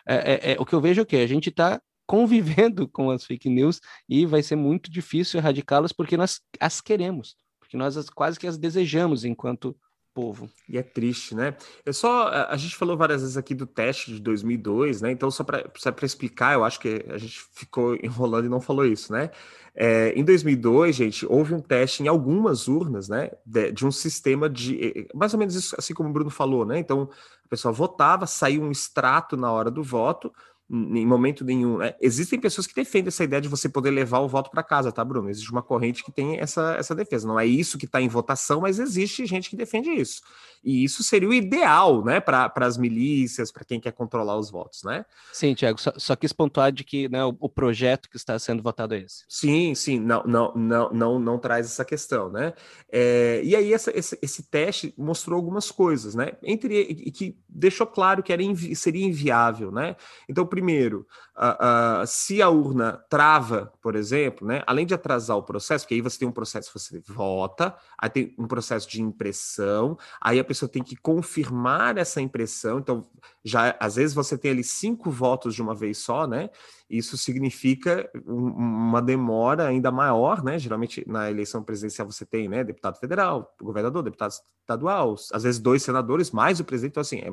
é, 0.08 0.34
é, 0.34 0.54
é 0.54 0.58
o 0.60 0.65
que 0.65 0.74
eu 0.74 0.82
vejo 0.82 1.02
é 1.02 1.06
que 1.06 1.15
a 1.15 1.28
gente 1.28 1.50
está 1.50 1.80
convivendo 2.06 2.89
com 2.89 3.10
as 3.10 3.24
fake 3.24 3.50
news 3.50 3.80
e 4.10 4.26
vai 4.26 4.43
ser 4.43 4.56
muito 4.56 4.91
difícil 4.91 5.39
erradicá-las 5.39 5.93
porque 5.93 6.17
nós 6.17 6.41
as 6.60 6.82
queremos, 6.82 7.36
porque 7.60 7.78
nós 7.78 7.95
as, 7.95 8.10
quase 8.10 8.39
que 8.39 8.47
as 8.47 8.58
desejamos 8.58 9.24
enquanto 9.24 9.78
povo. 10.13 10.50
E 10.67 10.78
é 10.78 10.84
triste, 10.84 11.36
né? 11.36 11.56
Eu 11.86 11.93
só 11.93 12.28
a 12.28 12.58
gente 12.58 12.76
falou 12.76 12.97
várias 12.97 13.21
vezes 13.21 13.38
aqui 13.38 13.56
do 13.56 13.65
teste 13.65 14.12
de 14.12 14.19
2002, 14.19 15.02
né? 15.02 15.12
Então 15.12 15.30
só 15.32 15.43
para 15.43 15.63
explicar, 16.04 16.54
eu 16.54 16.63
acho 16.63 16.80
que 16.80 17.06
a 17.10 17.17
gente 17.17 17.41
ficou 17.54 17.95
enrolando 18.04 18.45
e 18.45 18.50
não 18.50 18.62
falou 18.62 18.86
isso, 18.86 19.12
né? 19.12 19.30
É, 19.74 20.12
em 20.13 20.24
2002, 20.24 20.95
gente, 20.95 21.26
houve 21.26 21.54
um 21.54 21.62
teste 21.62 22.04
em 22.04 22.08
algumas 22.08 22.67
urnas, 22.67 23.08
né? 23.08 23.32
De, 23.45 23.71
de, 23.71 23.86
um 23.86 23.91
sistema 23.91 24.50
de 24.50 25.08
mais 25.13 25.34
ou 25.34 25.39
menos 25.39 25.56
isso, 25.56 25.76
assim 25.78 25.93
como 25.93 26.10
o 26.10 26.13
Bruno 26.13 26.30
falou, 26.30 26.65
né? 26.65 26.78
Então 26.78 27.10
a 27.45 27.47
pessoa 27.47 27.71
votava, 27.71 28.28
saiu 28.28 28.63
um 28.63 28.71
extrato 28.71 29.38
na 29.38 29.52
hora 29.52 29.71
do 29.71 29.84
voto 29.84 30.32
em 30.71 31.05
momento 31.05 31.43
nenhum. 31.43 31.77
Né? 31.79 31.93
Existem 31.99 32.39
pessoas 32.39 32.65
que 32.65 32.73
defendem 32.73 33.10
essa 33.10 33.23
ideia 33.23 33.41
de 33.41 33.49
você 33.49 33.67
poder 33.67 33.91
levar 33.91 34.19
o 34.19 34.27
voto 34.27 34.49
para 34.49 34.63
casa, 34.63 34.91
tá, 34.91 35.03
Bruno? 35.03 35.29
Existe 35.29 35.51
uma 35.51 35.62
corrente 35.62 36.03
que 36.03 36.12
tem 36.12 36.39
essa, 36.39 36.75
essa 36.79 36.95
defesa. 36.95 37.27
Não 37.27 37.39
é 37.39 37.45
isso 37.45 37.77
que 37.77 37.86
está 37.86 38.01
em 38.01 38.07
votação, 38.07 38.62
mas 38.62 38.79
existe 38.79 39.25
gente 39.25 39.49
que 39.49 39.57
defende 39.57 39.89
isso. 39.89 40.21
E 40.63 40.84
isso 40.84 41.03
seria 41.03 41.27
o 41.27 41.34
ideal, 41.34 42.05
né, 42.05 42.19
para 42.19 42.51
as 42.57 42.77
milícias, 42.77 43.51
para 43.51 43.65
quem 43.65 43.79
quer 43.79 43.91
controlar 43.91 44.38
os 44.38 44.51
votos, 44.51 44.84
né? 44.84 45.03
Sim, 45.34 45.55
Tiago, 45.55 45.81
só, 45.81 45.91
só, 45.97 46.15
quis 46.15 46.31
pontuar 46.31 46.71
de 46.71 46.84
que 46.84 47.10
né, 47.10 47.25
o, 47.25 47.36
o, 47.39 47.49
projeto 47.49 48.07
que 48.07 48.15
está 48.15 48.38
sendo 48.38 48.62
votado 48.62 48.93
é 48.93 48.99
esse. 48.99 49.25
Sim, 49.27 49.73
sim, 49.73 49.99
não, 49.99 50.23
não, 50.23 50.53
não, 50.53 50.89
não, 50.91 51.19
não 51.19 51.39
traz 51.39 51.65
essa 51.65 51.84
questão, 51.84 52.29
né? 52.29 52.53
É, 52.91 53.41
e 53.43 53.55
aí 53.55 53.73
essa, 53.73 53.91
esse, 53.97 54.17
esse 54.21 54.43
teste 54.43 54.93
mostrou 54.95 55.36
algumas 55.36 55.71
coisas, 55.71 56.13
né? 56.13 56.34
Entre 56.43 56.79
e 56.79 57.12
que 57.12 57.36
deixou 57.49 57.88
claro 57.88 58.21
que 58.21 58.31
era 58.31 58.43
invi 58.43 58.75
seria 58.75 59.05
inviável, 59.05 59.71
né? 59.71 59.95
Então, 60.29 60.45
primeiro, 60.45 60.61
uh, 60.62 62.04
uh, 62.04 62.08
se 62.08 62.41
a 62.41 62.50
urna 62.50 63.04
trava, 63.10 63.74
por 63.82 63.95
exemplo, 63.95 64.47
né? 64.47 64.63
Além 64.67 64.86
de 64.86 64.93
atrasar 64.93 65.38
o 65.38 65.43
processo, 65.43 65.86
porque 65.86 65.95
aí 65.95 66.02
você 66.02 66.19
tem 66.19 66.28
um 66.28 66.32
processo, 66.32 66.71
você 66.74 67.02
vota, 67.08 67.76
aí 67.97 68.10
tem 68.10 68.36
um 68.38 68.47
processo 68.47 68.89
de 68.89 69.02
impressão, 69.02 69.97
aí 70.21 70.39
a 70.39 70.43
pessoa 70.43 70.69
tem 70.69 70.84
que 70.84 70.95
confirmar 70.95 71.97
essa 71.97 72.21
impressão. 72.21 72.80
Então, 72.80 73.06
já 73.43 73.76
às 73.80 73.95
vezes 73.95 74.13
você 74.13 74.38
tem 74.38 74.52
ali 74.52 74.63
cinco 74.63 75.10
votos 75.10 75.56
de 75.56 75.62
uma 75.62 75.74
vez 75.74 75.97
só, 75.97 76.28
né? 76.28 76.50
Isso 76.89 77.17
significa 77.17 78.10
uma 78.26 79.02
demora 79.02 79.67
ainda 79.67 79.89
maior, 79.91 80.43
né? 80.43 80.60
Geralmente 80.60 81.04
na 81.08 81.32
eleição 81.32 81.63
presidencial 81.63 82.06
você 82.10 82.26
tem, 82.26 82.50
né? 82.50 82.63
Deputado 82.63 83.00
federal, 83.00 83.56
governador, 83.62 84.04
deputado 84.04 84.32
estadual, 84.62 85.15
às 85.32 85.43
vezes 85.43 85.60
dois 85.60 85.84
senadores, 85.84 86.32
mais 86.32 86.60
o 86.60 86.65
presidente. 86.65 86.91
Então, 86.91 87.02
assim, 87.02 87.19
é, 87.19 87.32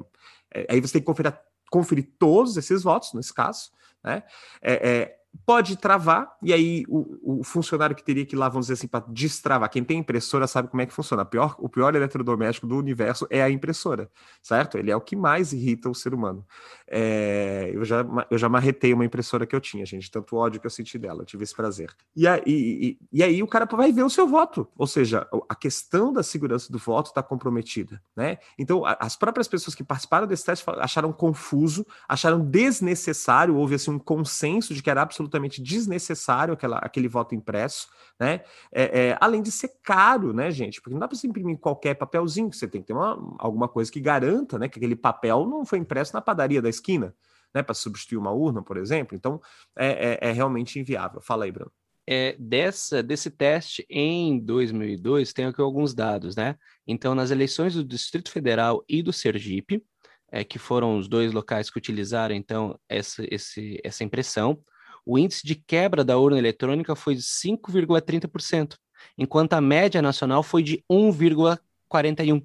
é, 0.55 0.67
aí 0.71 0.81
você 0.81 0.95
tem 0.95 1.03
que 1.03 1.07
conferir, 1.07 1.37
conferir 1.71 2.15
todos 2.19 2.57
esses 2.57 2.83
votos, 2.83 3.13
nesse 3.15 3.33
caso, 3.33 3.71
né? 4.03 4.23
É, 4.63 4.89
é 4.89 5.18
pode 5.45 5.77
travar, 5.77 6.37
e 6.43 6.53
aí 6.53 6.85
o, 6.89 7.41
o, 7.41 7.45
funcionário 7.45 7.95
que 7.95 8.05
teria 8.05 8.25
que 8.25 8.35
ir 8.35 8.39
lá, 8.39 8.49
vamos 8.49 8.67
dizer 8.67 8.75
assim, 8.75 8.87
para 8.87 9.05
destravar, 9.09 9.71
quem 9.71 9.85
tem 9.85 9.99
impressora 9.99 10.47
sabe 10.47 10.69
como 10.69 10.83
é 10.83 10.87
que 10.87 10.93
funciona. 10.93 11.25
Pior, 11.25 11.55
o 11.59 11.69
pior 11.69 11.95
eletrodoméstico 11.95 12.67
do 12.67 12.77
universo 12.77 13.27
é 13.31 13.43
a 13.43 13.51
impressora, 13.51 14.11
certo? 14.43 14.79
Ele 14.79 14.91
é 14.91 14.97
o 14.97 15.01
que 15.01 15.17
mais 15.17 15.53
irrita 15.53 15.89
o 15.89 15.95
ser 15.95 16.15
humano. 16.15 16.47
É, 16.87 17.71
eu, 17.73 17.85
já, 17.85 18.05
eu 18.31 18.39
já 18.39 18.49
marretei 18.49 18.93
uma 18.93 19.05
impressora 19.05 19.47
que 19.47 19.55
eu 19.55 19.61
tinha, 19.61 19.85
gente, 19.85 20.11
tanto 20.11 20.37
ódio 20.37 20.61
que 20.61 20.67
eu 20.67 20.71
senti 20.71 20.99
dela, 20.99 21.23
eu 21.23 21.27
tive 21.27 21.45
esse 21.45 21.55
prazer. 21.55 21.95
E 22.17 22.27
aí, 22.27 22.43
e, 22.47 22.99
e 23.13 23.23
aí 23.23 23.43
o 23.43 23.47
cara 23.47 23.67
vai 23.67 23.93
ver 23.93 24.03
o 24.03 24.11
seu 24.11 24.27
voto, 24.27 24.69
ou 24.77 24.87
seja, 24.87 25.27
a 25.49 25.55
questão 25.55 26.13
da 26.13 26.23
segurança 26.23 26.73
do 26.73 26.79
voto 26.79 27.07
está 27.07 27.23
comprometida, 27.23 28.03
né? 28.17 28.39
Então, 28.59 28.83
as 28.85 29.17
próprias 29.17 29.49
pessoas 29.49 29.75
que 29.75 29.85
participaram 29.85 30.27
desse 30.27 30.45
teste 30.45 30.65
acharam 30.79 31.13
confuso, 31.13 31.87
acharam 32.09 32.41
desnecessário, 32.41 33.57
houve 33.57 33.75
assim 33.75 33.91
um 33.91 33.99
consenso 33.99 34.75
de 34.75 34.83
que 34.83 34.91
era 34.91 35.03
absolutamente 35.03 35.18
absolutamente 35.19 35.61
desnecessário 35.61 36.55
aquela, 36.55 36.79
aquele 36.79 37.09
voto 37.09 37.35
impresso, 37.35 37.89
né? 38.19 38.43
É, 38.73 39.09
é, 39.09 39.19
além 39.21 39.43
de 39.43 39.51
ser 39.51 39.73
caro, 39.83 40.33
né, 40.33 40.51
gente? 40.51 40.81
Porque 40.81 40.95
não 40.95 41.01
dá 41.01 41.09
para 41.09 41.17
você 41.17 41.27
imprimir 41.27 41.59
qualquer 41.59 41.95
papelzinho, 41.95 42.53
você 42.53 42.69
tem 42.69 42.81
que 42.81 42.87
ter 42.87 42.93
uma, 42.93 43.37
alguma 43.39 43.69
coisa 43.69 43.91
que 43.91 44.01
garanta, 44.01 44.59
né, 44.59 44.69
que 44.69 44.79
aquele 44.79 44.97
papel 44.97 45.47
não 45.47 45.65
foi 45.65 45.79
impresso 45.79 46.15
na 46.15 46.21
padaria 46.21 46.63
da 46.63 46.69
esquina, 46.69 47.15
né, 47.53 47.63
para 47.63 47.75
substituir 47.75 48.19
uma 48.19 48.31
urna, 48.31 48.63
por 48.63 48.77
exemplo. 48.77 49.17
Então, 49.17 49.41
é, 49.77 50.19
é, 50.23 50.31
é 50.31 50.33
realmente 50.33 50.79
inviável. 50.79 51.21
Fala 51.21 51.45
aí, 51.45 51.53
Bruno. 51.53 51.73
É, 52.11 52.35
dessa, 52.39 53.03
desse 53.03 53.31
teste 53.31 53.85
em 53.91 54.39
2002, 54.39 55.33
tem 55.35 55.45
aqui 55.45 55.61
alguns 55.61 55.93
dados, 55.93 56.35
né? 56.35 56.57
Então, 56.87 57.15
nas 57.15 57.31
eleições 57.31 57.75
do 57.75 57.85
Distrito 57.85 58.31
Federal 58.31 58.83
e 58.89 59.03
do 59.03 59.13
Sergipe, 59.13 59.85
é, 60.31 60.43
que 60.43 60.59
foram 60.59 60.97
os 60.97 61.07
dois 61.07 61.33
locais 61.33 61.69
que 61.69 61.79
utilizaram, 61.79 62.35
então, 62.35 62.79
essa, 62.89 63.27
esse, 63.31 63.79
essa 63.85 64.05
impressão, 64.05 64.59
o 65.09 65.19
índice 65.19 65.47
de 65.47 65.55
quebra 65.55 66.05
da 66.05 66.19
urna 66.19 66.37
eletrônica 66.37 66.95
foi 66.95 67.15
de 67.15 67.23
5,30%, 67.23 68.77
enquanto 69.17 69.55
a 69.55 69.61
média 69.61 70.03
nacional 70.03 70.43
foi 70.43 70.63
de 70.63 70.85
1,41%. 70.91 72.45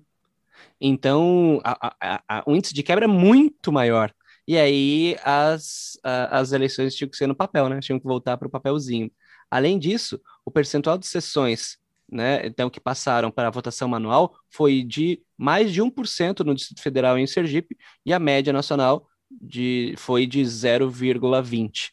Então, 0.80 1.60
a, 1.62 1.94
a, 2.00 2.24
a, 2.30 2.44
o 2.48 2.56
índice 2.56 2.74
de 2.74 2.82
quebra 2.82 3.04
é 3.04 3.08
muito 3.08 3.70
maior. 3.70 4.14
E 4.48 4.58
aí, 4.58 5.18
as, 5.26 6.00
as 6.04 6.54
eleições 6.54 6.96
tinham 6.96 7.10
que 7.10 7.18
ser 7.18 7.28
no 7.28 7.36
papel, 7.36 7.68
né? 7.68 7.82
Tinham 7.82 8.00
que 8.00 8.06
voltar 8.06 8.38
para 8.38 8.48
o 8.48 8.52
papelzinho. 8.52 9.12
Além 9.52 9.78
disso, 9.78 10.22
o 10.46 10.52
percentual 10.52 10.98
de 10.98 11.06
sessões 11.06 11.78
né, 12.10 12.46
então, 12.46 12.70
que 12.70 12.80
passaram 12.80 13.30
para 13.30 13.50
a 13.50 13.52
votação 13.52 13.90
manual 13.90 14.36
foi 14.50 14.84
de 14.84 15.22
mais 15.38 15.74
de 15.74 15.82
1% 15.82 16.46
no 16.46 16.56
Distrito 16.56 16.82
Federal 16.82 17.18
em 17.18 17.28
Sergipe, 17.28 17.78
e 18.06 18.14
a 18.14 18.20
média 18.20 18.54
nacional 18.54 19.06
de, 19.30 19.96
foi 19.98 20.26
de 20.26 20.42
0,20%. 20.42 21.92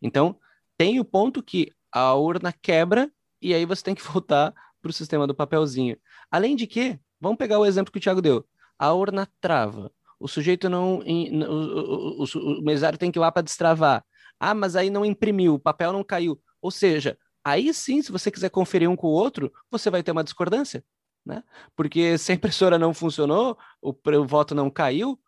Então, 0.00 0.36
tem 0.76 1.00
o 1.00 1.04
ponto 1.04 1.42
que 1.42 1.72
a 1.92 2.14
urna 2.14 2.52
quebra 2.52 3.10
e 3.40 3.54
aí 3.54 3.64
você 3.64 3.82
tem 3.82 3.94
que 3.94 4.02
voltar 4.06 4.54
para 4.80 4.90
o 4.90 4.92
sistema 4.92 5.26
do 5.26 5.34
papelzinho. 5.34 5.96
Além 6.30 6.56
de 6.56 6.66
que, 6.66 6.98
vamos 7.20 7.38
pegar 7.38 7.58
o 7.58 7.66
exemplo 7.66 7.92
que 7.92 7.98
o 7.98 8.00
Thiago 8.00 8.22
deu. 8.22 8.46
A 8.78 8.92
urna 8.92 9.28
trava. 9.40 9.92
O 10.18 10.26
sujeito 10.28 10.68
não. 10.68 10.98
O, 10.98 12.22
o, 12.22 12.24
o, 12.24 12.58
o 12.58 12.62
mesário 12.62 12.98
tem 12.98 13.10
que 13.10 13.18
ir 13.18 13.20
lá 13.20 13.30
para 13.30 13.42
destravar. 13.42 14.04
Ah, 14.38 14.54
mas 14.54 14.74
aí 14.74 14.88
não 14.88 15.04
imprimiu, 15.04 15.54
o 15.54 15.58
papel 15.58 15.92
não 15.92 16.02
caiu. 16.02 16.40
Ou 16.62 16.70
seja, 16.70 17.18
aí 17.44 17.72
sim, 17.74 18.00
se 18.00 18.10
você 18.10 18.30
quiser 18.30 18.48
conferir 18.48 18.88
um 18.88 18.96
com 18.96 19.06
o 19.08 19.10
outro, 19.10 19.52
você 19.70 19.90
vai 19.90 20.02
ter 20.02 20.12
uma 20.12 20.24
discordância. 20.24 20.82
Né? 21.24 21.44
Porque 21.76 22.16
se 22.16 22.32
a 22.32 22.34
impressora 22.34 22.78
não 22.78 22.94
funcionou, 22.94 23.58
o, 23.82 23.90
o 23.90 24.26
voto 24.26 24.54
não 24.54 24.70
caiu, 24.70 25.20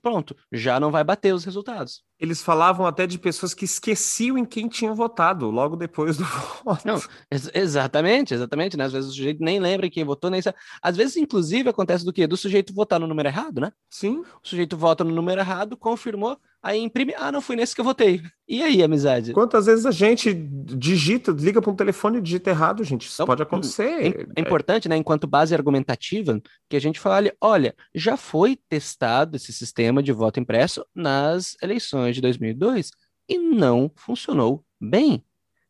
pronto, 0.00 0.36
já 0.50 0.80
não 0.80 0.90
vai 0.90 1.04
bater 1.04 1.34
os 1.34 1.44
resultados. 1.44 2.02
Eles 2.18 2.42
falavam 2.42 2.86
até 2.86 3.06
de 3.06 3.18
pessoas 3.18 3.52
que 3.52 3.64
esqueciam 3.64 4.38
em 4.38 4.44
quem 4.44 4.68
tinham 4.68 4.94
votado 4.94 5.50
logo 5.50 5.76
depois 5.76 6.16
do 6.16 6.24
voto. 6.64 6.86
Não, 6.86 7.00
ex 7.30 7.50
exatamente, 7.52 8.32
exatamente, 8.32 8.76
né? 8.76 8.84
Às 8.84 8.92
vezes 8.92 9.10
o 9.10 9.14
sujeito 9.14 9.42
nem 9.42 9.58
lembra 9.58 9.90
quem 9.90 10.04
votou, 10.04 10.30
nem 10.30 10.40
sabe. 10.40 10.56
Às 10.80 10.96
vezes, 10.96 11.16
inclusive, 11.16 11.68
acontece 11.68 12.04
do 12.04 12.12
quê? 12.12 12.26
Do 12.26 12.36
sujeito 12.36 12.72
votar 12.72 13.00
no 13.00 13.06
número 13.06 13.28
errado, 13.28 13.60
né? 13.60 13.72
Sim. 13.90 14.20
O 14.42 14.48
sujeito 14.48 14.76
vota 14.76 15.02
no 15.04 15.12
número 15.12 15.40
errado, 15.40 15.76
confirmou, 15.76 16.38
aí 16.62 16.78
imprime, 16.80 17.12
ah, 17.16 17.32
não 17.32 17.40
fui 17.40 17.56
nesse 17.56 17.74
que 17.74 17.80
eu 17.80 17.84
votei. 17.84 18.22
E 18.48 18.62
aí, 18.62 18.82
amizade? 18.82 19.32
Quantas 19.32 19.66
vezes 19.66 19.84
a 19.84 19.90
gente 19.90 20.32
digita, 20.32 21.32
liga 21.32 21.60
para 21.60 21.70
um 21.70 21.76
telefone 21.76 22.18
e 22.18 22.22
digita 22.22 22.50
errado, 22.50 22.84
gente? 22.84 23.06
Isso 23.06 23.14
então, 23.14 23.26
pode 23.26 23.42
acontecer. 23.42 23.82
É, 23.84 24.26
é, 24.36 24.40
importante, 24.40 24.88
né, 24.88 24.96
enquanto 24.96 25.26
base 25.26 25.54
argumentativa, 25.54 26.40
que 26.70 26.76
a 26.76 26.80
gente 26.80 27.00
fale, 27.00 27.34
olha, 27.40 27.74
já 27.94 28.16
foi 28.16 28.56
testado 28.68 29.36
esse 29.36 29.52
sistema 29.52 30.02
de 30.02 30.12
voto 30.12 30.38
impresso 30.38 30.86
nas 30.94 31.56
eleições 31.60 32.14
de 32.14 32.20
2002 32.20 32.90
e 33.28 33.38
não 33.38 33.90
funcionou 33.96 34.64
bem. 34.80 35.24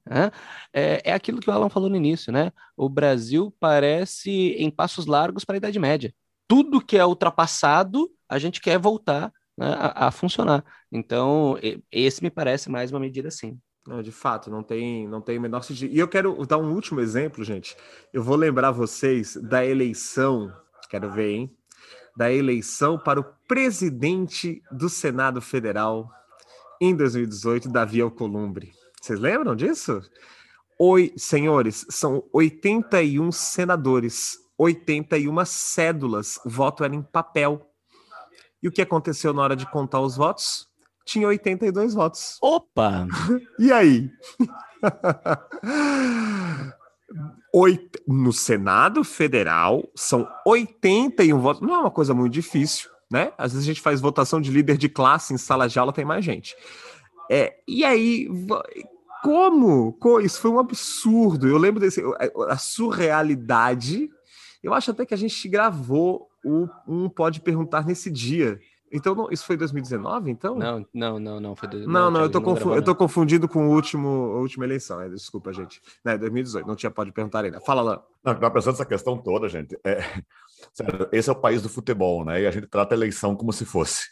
Né? 0.04 0.30
É, 0.74 1.00
é 1.04 1.12
aquilo 1.12 1.40
que 1.40 1.48
o 1.48 1.52
Alan 1.52 1.68
falou 1.68 1.88
no 1.88 1.96
início, 1.96 2.32
né? 2.32 2.52
O 2.76 2.88
Brasil 2.88 3.54
parece 3.58 4.30
em 4.30 4.70
passos 4.70 5.06
largos 5.06 5.44
para 5.44 5.56
a 5.56 5.58
Idade 5.58 5.78
Média. 5.78 6.12
Tudo 6.48 6.84
que 6.84 6.98
é 6.98 7.06
ultrapassado, 7.06 8.10
a 8.28 8.38
gente 8.38 8.60
quer 8.60 8.78
voltar 8.78 9.32
a, 9.58 10.08
a, 10.08 10.10
funcionar. 10.10 10.64
Então, 10.90 11.58
esse 11.90 12.22
me 12.22 12.30
parece 12.30 12.70
mais 12.70 12.90
uma 12.90 13.00
medida 13.00 13.28
assim. 13.28 13.58
Não, 13.86 14.00
de 14.00 14.12
fato, 14.12 14.50
não 14.50 14.62
tem, 14.62 15.08
não 15.08 15.20
tem 15.20 15.38
o 15.38 15.40
menor 15.40 15.62
sentido. 15.62 15.92
E 15.92 15.98
eu 15.98 16.06
quero 16.06 16.46
dar 16.46 16.58
um 16.58 16.72
último 16.72 17.00
exemplo, 17.00 17.42
gente. 17.42 17.76
Eu 18.12 18.22
vou 18.22 18.36
lembrar 18.36 18.70
vocês 18.70 19.36
da 19.36 19.64
eleição, 19.64 20.52
quero 20.88 21.10
ver, 21.10 21.30
hein? 21.30 21.56
Da 22.16 22.32
eleição 22.32 22.98
para 22.98 23.18
o 23.18 23.24
presidente 23.48 24.62
do 24.70 24.88
Senado 24.88 25.40
Federal 25.40 26.08
em 26.80 26.94
2018, 26.94 27.68
Davi 27.68 28.00
Alcolumbre. 28.00 28.72
Vocês 29.00 29.18
lembram 29.18 29.56
disso? 29.56 30.00
Oi, 30.78 31.12
senhores, 31.16 31.86
são 31.90 32.24
81 32.32 33.30
senadores, 33.32 34.36
81 34.56 35.44
cédulas, 35.44 36.38
o 36.44 36.50
voto 36.50 36.84
era 36.84 36.94
em 36.94 37.02
papel. 37.02 37.71
E 38.62 38.68
o 38.68 38.72
que 38.72 38.80
aconteceu 38.80 39.32
na 39.32 39.42
hora 39.42 39.56
de 39.56 39.66
contar 39.66 40.00
os 40.00 40.16
votos? 40.16 40.68
Tinha 41.04 41.26
82 41.26 41.94
votos. 41.94 42.38
Opa! 42.40 43.06
e 43.58 43.72
aí? 43.72 44.08
Oito... 47.52 48.00
No 48.06 48.32
Senado 48.32 49.02
Federal, 49.04 49.88
são 49.94 50.28
81 50.46 51.38
votos. 51.38 51.60
Não 51.60 51.74
é 51.74 51.78
uma 51.78 51.90
coisa 51.90 52.14
muito 52.14 52.32
difícil, 52.32 52.88
né? 53.10 53.32
Às 53.36 53.52
vezes 53.52 53.66
a 53.66 53.70
gente 53.72 53.80
faz 53.80 54.00
votação 54.00 54.40
de 54.40 54.50
líder 54.50 54.76
de 54.76 54.88
classe 54.88 55.34
em 55.34 55.38
sala 55.38 55.68
de 55.68 55.78
aula, 55.78 55.92
tem 55.92 56.04
mais 56.04 56.24
gente. 56.24 56.56
É, 57.30 57.54
e 57.66 57.84
aí, 57.84 58.28
como? 59.22 59.96
Isso 60.22 60.40
foi 60.40 60.50
um 60.50 60.58
absurdo. 60.58 61.48
Eu 61.48 61.58
lembro 61.58 61.80
desse 61.80 62.02
a 62.48 62.56
surrealidade. 62.56 64.08
Eu 64.62 64.74
acho 64.74 64.90
até 64.90 65.06
que 65.06 65.14
a 65.14 65.18
gente 65.18 65.48
gravou 65.48 66.28
o 66.44 66.68
um 66.86 67.08
pode 67.08 67.40
perguntar 67.40 67.86
nesse 67.86 68.10
dia. 68.10 68.58
Então, 68.92 69.14
não, 69.14 69.30
isso 69.30 69.46
foi 69.46 69.56
2019, 69.56 70.30
então? 70.30 70.54
Não, 70.54 70.86
não, 70.92 71.18
não, 71.18 71.40
não. 71.40 71.56
Foi 71.56 71.66
do... 71.66 71.88
Não, 71.88 72.10
não, 72.10 72.20
eu, 72.20 72.30
tô 72.30 72.42
confu... 72.42 72.74
eu 72.74 72.82
tô 72.82 72.94
confundindo 72.94 73.48
com 73.48 73.68
o 73.68 73.74
último, 73.74 74.08
a 74.08 74.40
última 74.40 74.66
eleição. 74.66 75.00
É, 75.00 75.08
desculpa, 75.08 75.50
gente. 75.50 75.80
Né, 76.04 76.18
2018, 76.18 76.66
não 76.66 76.76
tinha 76.76 76.90
pode 76.90 77.10
perguntar 77.10 77.42
ainda. 77.42 77.58
Fala 77.60 77.80
lá. 77.80 78.02
Não, 78.22 78.34
tá 78.34 78.50
pensando 78.50 78.74
essa 78.74 78.84
questão 78.84 79.16
toda, 79.16 79.48
gente. 79.48 79.78
É... 79.82 80.02
Sério, 80.74 81.08
esse 81.10 81.28
é 81.28 81.32
o 81.32 81.40
país 81.40 81.62
do 81.62 81.70
futebol, 81.70 82.24
né? 82.24 82.42
E 82.42 82.46
a 82.46 82.50
gente 82.50 82.66
trata 82.66 82.94
a 82.94 82.96
eleição 82.96 83.34
como 83.34 83.52
se 83.52 83.64
fosse. 83.64 84.04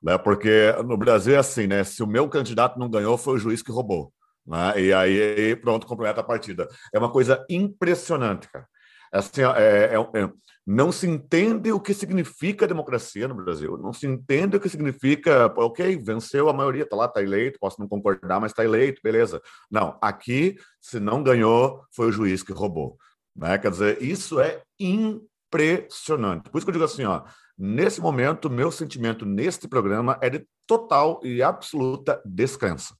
Né? 0.00 0.16
Porque 0.16 0.72
no 0.86 0.96
Brasil 0.96 1.34
é 1.34 1.38
assim, 1.38 1.66
né? 1.66 1.82
Se 1.82 2.02
o 2.02 2.06
meu 2.06 2.28
candidato 2.28 2.78
não 2.78 2.88
ganhou, 2.88 3.18
foi 3.18 3.34
o 3.34 3.38
juiz 3.38 3.62
que 3.62 3.72
roubou. 3.72 4.12
Né? 4.46 4.80
E 4.80 4.92
aí, 4.92 5.56
pronto, 5.56 5.86
completa 5.86 6.20
a 6.20 6.24
partida. 6.24 6.68
É 6.94 6.98
uma 6.98 7.10
coisa 7.10 7.44
impressionante, 7.50 8.48
cara. 8.48 8.66
Assim, 9.12 9.42
é, 9.42 9.94
é, 9.94 9.96
é, 9.96 10.32
não 10.66 10.92
se 10.92 11.08
entende 11.08 11.72
o 11.72 11.80
que 11.80 11.92
significa 11.92 12.68
democracia 12.68 13.26
no 13.26 13.34
Brasil. 13.34 13.76
Não 13.76 13.92
se 13.92 14.06
entende 14.06 14.56
o 14.56 14.60
que 14.60 14.68
significa, 14.68 15.52
ok, 15.56 15.96
venceu 15.96 16.48
a 16.48 16.52
maioria, 16.52 16.86
tá 16.86 16.94
lá, 16.94 17.08
tá 17.08 17.22
eleito, 17.22 17.58
posso 17.58 17.80
não 17.80 17.88
concordar, 17.88 18.40
mas 18.40 18.52
tá 18.52 18.64
eleito, 18.64 19.00
beleza. 19.02 19.42
Não, 19.70 19.98
aqui, 20.00 20.56
se 20.80 21.00
não 21.00 21.22
ganhou, 21.22 21.84
foi 21.94 22.08
o 22.08 22.12
juiz 22.12 22.42
que 22.42 22.52
roubou. 22.52 22.96
Né? 23.34 23.58
Quer 23.58 23.70
dizer, 23.70 24.02
isso 24.02 24.38
é 24.38 24.62
impressionante. 24.78 26.48
Por 26.50 26.58
isso 26.58 26.66
que 26.66 26.70
eu 26.70 26.74
digo 26.74 26.84
assim, 26.84 27.04
ó, 27.04 27.24
nesse 27.58 28.00
momento, 28.00 28.48
meu 28.48 28.70
sentimento 28.70 29.26
neste 29.26 29.66
programa 29.66 30.18
é 30.22 30.30
de 30.30 30.46
total 30.66 31.20
e 31.24 31.42
absoluta 31.42 32.22
descrença. 32.24 32.94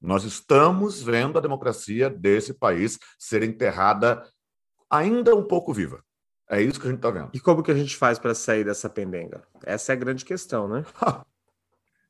Nós 0.00 0.22
estamos 0.24 1.02
vendo 1.02 1.38
a 1.38 1.42
democracia 1.42 2.08
desse 2.08 2.54
país 2.54 2.98
ser 3.18 3.42
enterrada 3.42 4.22
ainda 4.90 5.34
um 5.34 5.42
pouco 5.42 5.72
viva. 5.72 6.02
É 6.48 6.60
isso 6.62 6.80
que 6.80 6.86
a 6.86 6.90
gente 6.90 6.98
está 6.98 7.10
vendo. 7.10 7.30
E 7.34 7.40
como 7.40 7.62
que 7.62 7.70
a 7.70 7.74
gente 7.74 7.96
faz 7.96 8.18
para 8.18 8.34
sair 8.34 8.64
dessa 8.64 8.88
pendenga? 8.88 9.42
Essa 9.64 9.92
é 9.92 9.94
a 9.94 9.98
grande 9.98 10.24
questão, 10.24 10.68
né? 10.68 10.84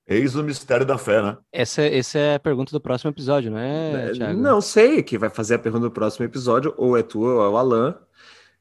Eis 0.06 0.36
o 0.36 0.44
mistério 0.44 0.86
da 0.86 0.96
fé, 0.96 1.20
né? 1.20 1.36
Essa, 1.50 1.82
essa 1.82 2.18
é 2.18 2.34
a 2.36 2.40
pergunta 2.40 2.70
do 2.70 2.80
próximo 2.80 3.10
episódio, 3.10 3.50
não 3.50 3.58
é, 3.58 4.10
é 4.10 4.12
Thiago? 4.12 4.40
Não 4.40 4.60
sei. 4.60 5.02
Quem 5.02 5.18
vai 5.18 5.28
fazer 5.28 5.54
a 5.54 5.58
pergunta 5.58 5.84
do 5.84 5.90
próximo 5.90 6.24
episódio 6.24 6.72
ou 6.76 6.96
é 6.96 7.02
tu 7.02 7.22
ou 7.22 7.42
é 7.42 7.48
o 7.48 7.56
Alan. 7.56 7.98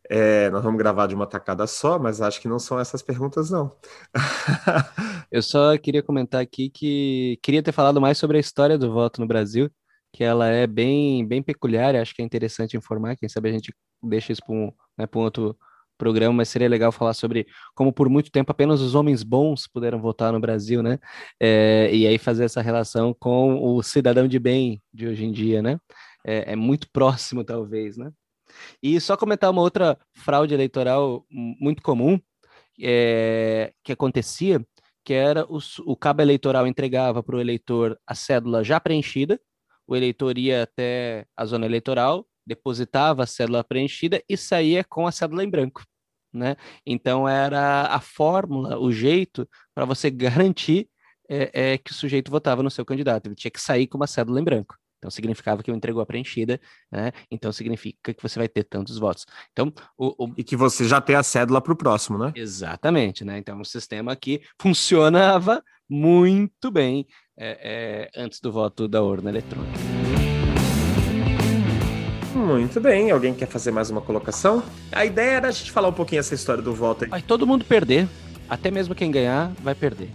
É, 0.09 0.49
nós 0.49 0.63
vamos 0.63 0.77
gravar 0.77 1.07
de 1.07 1.15
uma 1.15 1.27
tacada 1.27 1.65
só, 1.67 1.99
mas 1.99 2.21
acho 2.21 2.39
que 2.39 2.47
não 2.47 2.59
são 2.59 2.79
essas 2.79 3.01
perguntas, 3.01 3.49
não. 3.49 3.71
Eu 5.31 5.41
só 5.41 5.77
queria 5.77 6.03
comentar 6.03 6.41
aqui 6.41 6.69
que 6.69 7.39
queria 7.41 7.61
ter 7.61 7.71
falado 7.71 7.99
mais 7.99 8.17
sobre 8.17 8.37
a 8.37 8.39
história 8.39 8.77
do 8.77 8.91
voto 8.91 9.19
no 9.19 9.27
Brasil, 9.27 9.69
que 10.15 10.23
ela 10.23 10.47
é 10.47 10.65
bem, 10.65 11.27
bem 11.27 11.43
peculiar, 11.43 11.93
acho 11.93 12.15
que 12.15 12.21
é 12.21 12.25
interessante 12.25 12.77
informar, 12.77 13.17
quem 13.17 13.27
sabe 13.27 13.49
a 13.49 13.51
gente 13.51 13.73
deixa 14.01 14.31
isso 14.31 14.41
para 14.45 14.55
um, 14.55 14.71
né, 14.97 15.05
um 15.13 15.19
outro 15.19 15.57
programa, 15.97 16.33
mas 16.35 16.47
seria 16.47 16.69
legal 16.69 16.89
falar 16.89 17.13
sobre 17.13 17.45
como 17.73 17.91
por 17.91 18.07
muito 18.07 18.31
tempo 18.31 18.49
apenas 18.49 18.79
os 18.79 18.95
homens 18.95 19.23
bons 19.23 19.67
puderam 19.67 19.99
votar 19.99 20.31
no 20.31 20.39
Brasil, 20.39 20.81
né? 20.81 20.99
É, 21.37 21.89
e 21.93 22.07
aí 22.07 22.17
fazer 22.17 22.45
essa 22.45 22.61
relação 22.61 23.13
com 23.13 23.61
o 23.61 23.83
cidadão 23.83 24.25
de 24.25 24.39
bem 24.39 24.81
de 24.93 25.05
hoje 25.05 25.25
em 25.25 25.33
dia, 25.33 25.61
né? 25.61 25.77
É, 26.25 26.53
é 26.53 26.55
muito 26.55 26.89
próximo, 26.91 27.43
talvez, 27.43 27.97
né? 27.97 28.09
E 28.81 28.97
só 29.01 29.17
comentar 29.17 29.51
uma 29.51 29.61
outra 29.61 29.97
fraude 30.15 30.53
eleitoral 30.53 31.25
muito 31.29 31.81
comum 31.81 32.17
é, 32.81 33.73
que 33.83 33.91
acontecia, 33.91 34.65
que 35.03 35.13
era 35.13 35.45
o, 35.49 35.59
o 35.85 35.95
cabo 35.97 36.21
eleitoral 36.21 36.65
entregava 36.65 37.21
para 37.21 37.35
o 37.35 37.41
eleitor 37.41 37.99
a 38.07 38.15
cédula 38.15 38.63
já 38.63 38.79
preenchida, 38.79 39.39
o 39.87 39.95
eleitor 39.95 40.37
ia 40.37 40.63
até 40.63 41.25
a 41.35 41.45
zona 41.45 41.65
eleitoral, 41.65 42.27
depositava 42.45 43.23
a 43.23 43.27
cédula 43.27 43.63
preenchida 43.63 44.21
e 44.29 44.37
saía 44.37 44.83
com 44.83 45.07
a 45.07 45.11
cédula 45.11 45.43
em 45.43 45.49
branco. 45.49 45.83
Né? 46.33 46.55
Então 46.85 47.27
era 47.27 47.83
a 47.87 47.99
fórmula, 48.01 48.77
o 48.77 48.91
jeito 48.91 49.47
para 49.73 49.85
você 49.85 50.09
garantir 50.11 50.89
é, 51.29 51.73
é, 51.73 51.77
que 51.77 51.91
o 51.91 51.93
sujeito 51.93 52.29
votava 52.29 52.61
no 52.61 52.69
seu 52.69 52.85
candidato. 52.85 53.27
Ele 53.27 53.35
tinha 53.35 53.51
que 53.51 53.61
sair 53.61 53.87
com 53.87 53.97
uma 53.97 54.07
cédula 54.07 54.39
em 54.39 54.43
branco. 54.43 54.75
Então 54.97 55.11
significava 55.11 55.61
que 55.61 55.71
o 55.71 55.75
entregou 55.75 56.01
a 56.01 56.05
preenchida, 56.05 56.59
né? 56.91 57.11
Então 57.29 57.51
significa 57.51 58.11
que 58.13 58.23
você 58.23 58.39
vai 58.39 58.47
ter 58.47 58.63
tantos 58.63 58.97
votos. 58.97 59.25
Então 59.51 59.71
o, 59.97 60.25
o... 60.25 60.33
e 60.35 60.43
que 60.43 60.55
você 60.55 60.87
já 60.87 60.99
tem 60.99 61.15
a 61.15 61.21
cédula 61.21 61.61
para 61.61 61.73
o 61.73 61.75
próximo, 61.75 62.17
né? 62.17 62.33
Exatamente, 62.35 63.23
né? 63.23 63.37
Então 63.37 63.59
o 63.61 63.65
sistema 63.65 64.15
que 64.15 64.41
funcionava 64.59 65.63
muito 65.87 66.71
bem 66.71 67.05
é, 67.37 68.09
é, 68.15 68.21
antes 68.21 68.39
do 68.39 68.51
voto 68.51 68.87
da 68.87 69.01
urna 69.01 69.29
eletrônica. 69.29 69.79
Muito 72.33 72.79
bem. 72.79 73.11
Alguém 73.11 73.33
quer 73.33 73.47
fazer 73.47 73.71
mais 73.71 73.89
uma 73.89 74.01
colocação? 74.01 74.63
A 74.91 75.05
ideia 75.05 75.31
era 75.31 75.47
a 75.47 75.51
gente 75.51 75.71
falar 75.71 75.87
um 75.87 75.93
pouquinho 75.93 76.19
essa 76.19 76.35
história 76.35 76.61
do 76.61 76.73
voto. 76.73 77.07
Vai 77.09 77.21
todo 77.21 77.47
mundo 77.47 77.65
perder. 77.65 78.07
Até 78.49 78.69
mesmo 78.69 78.93
quem 78.93 79.09
ganhar 79.09 79.51
vai 79.63 79.73
perder. 79.73 80.09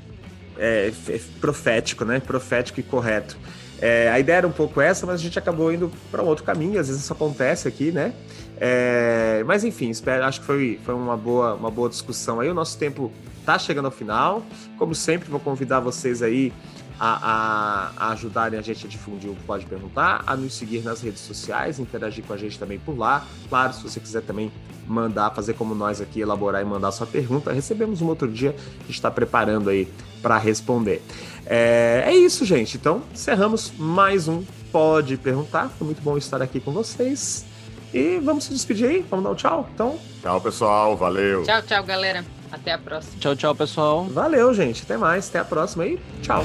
É, 0.56 0.92
é 1.08 1.20
profético, 1.40 2.04
né? 2.04 2.20
Profético 2.20 2.78
e 2.78 2.82
correto. 2.82 3.36
É, 3.80 4.10
a 4.10 4.20
ideia 4.20 4.38
era 4.38 4.46
um 4.46 4.52
pouco 4.52 4.80
essa, 4.80 5.06
mas 5.06 5.16
a 5.16 5.22
gente 5.22 5.38
acabou 5.38 5.72
indo 5.72 5.90
para 6.10 6.22
um 6.22 6.26
outro 6.26 6.44
caminho, 6.44 6.78
às 6.78 6.86
vezes 6.88 7.02
isso 7.02 7.12
acontece 7.14 7.66
aqui, 7.66 7.90
né? 7.90 8.12
É, 8.58 9.42
mas 9.46 9.64
enfim, 9.64 9.88
espero, 9.88 10.22
acho 10.24 10.40
que 10.40 10.46
foi, 10.46 10.78
foi 10.84 10.94
uma, 10.94 11.16
boa, 11.16 11.54
uma 11.54 11.70
boa 11.70 11.88
discussão 11.88 12.40
aí. 12.40 12.48
O 12.50 12.54
nosso 12.54 12.76
tempo 12.78 13.10
está 13.40 13.58
chegando 13.58 13.86
ao 13.86 13.90
final. 13.90 14.44
Como 14.76 14.94
sempre, 14.94 15.30
vou 15.30 15.40
convidar 15.40 15.80
vocês 15.80 16.22
aí 16.22 16.52
a, 17.00 17.92
a, 17.96 18.06
a, 18.08 18.12
ajudarem 18.12 18.58
a 18.58 18.62
gente 18.62 18.84
a 18.84 18.88
difundir 18.88 19.30
o 19.30 19.36
Pode 19.46 19.64
Perguntar, 19.64 20.22
a 20.26 20.36
nos 20.36 20.52
seguir 20.52 20.82
nas 20.82 21.00
redes 21.00 21.22
sociais, 21.22 21.78
interagir 21.78 22.22
com 22.22 22.34
a 22.34 22.36
gente 22.36 22.58
também 22.58 22.78
por 22.78 22.96
lá. 22.96 23.24
Claro, 23.48 23.72
se 23.72 23.82
você 23.82 23.98
quiser 23.98 24.20
também 24.20 24.52
mandar, 24.86 25.30
fazer 25.30 25.54
como 25.54 25.74
nós 25.74 26.00
aqui, 26.00 26.20
elaborar 26.20 26.60
e 26.60 26.64
mandar 26.64 26.92
sua 26.92 27.06
pergunta, 27.06 27.52
recebemos 27.52 28.02
um 28.02 28.08
outro 28.08 28.30
dia, 28.30 28.50
a 28.50 28.82
gente 28.82 28.90
está 28.90 29.10
preparando 29.10 29.70
aí 29.70 29.88
para 30.20 30.36
responder. 30.36 31.02
É, 31.46 32.04
é 32.06 32.14
isso, 32.14 32.44
gente. 32.44 32.76
Então, 32.76 33.02
encerramos 33.14 33.72
mais 33.78 34.28
um 34.28 34.44
Pode 34.70 35.16
Perguntar. 35.16 35.70
Foi 35.70 35.86
muito 35.86 36.02
bom 36.02 36.18
estar 36.18 36.42
aqui 36.42 36.60
com 36.60 36.70
vocês. 36.70 37.46
E 37.94 38.20
vamos 38.20 38.44
se 38.44 38.52
despedir 38.52 38.88
aí, 38.88 39.06
vamos 39.08 39.24
dar 39.24 39.30
um 39.30 39.34
tchau. 39.34 39.68
Então. 39.74 39.98
Tchau, 40.20 40.40
pessoal. 40.40 40.96
Valeu. 40.96 41.42
Tchau, 41.44 41.62
tchau, 41.62 41.82
galera. 41.82 42.24
Até 42.52 42.72
a 42.72 42.78
próxima. 42.78 43.14
Tchau, 43.18 43.34
tchau, 43.34 43.54
pessoal. 43.54 44.04
Valeu, 44.04 44.52
gente. 44.52 44.82
Até 44.82 44.96
mais. 44.96 45.28
Até 45.28 45.38
a 45.38 45.44
próxima 45.44 45.84
aí. 45.84 45.98
Tchau. 46.22 46.44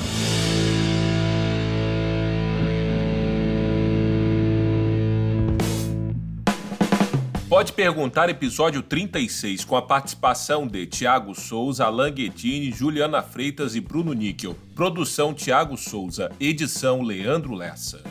Pode 7.56 7.72
Perguntar, 7.72 8.28
episódio 8.28 8.82
36, 8.82 9.64
com 9.64 9.78
a 9.78 9.82
participação 9.82 10.68
de 10.68 10.86
Tiago 10.86 11.34
Souza, 11.34 11.86
Alan 11.86 12.12
Guedini, 12.12 12.70
Juliana 12.70 13.24
Freitas 13.24 13.76
e 13.76 13.80
Bruno 13.80 14.12
Níquel. 14.12 14.58
Produção 14.76 15.34
Tiago 15.34 15.78
Souza, 15.78 16.30
edição 16.38 17.02
Leandro 17.02 17.54
Lessa. 17.54 18.04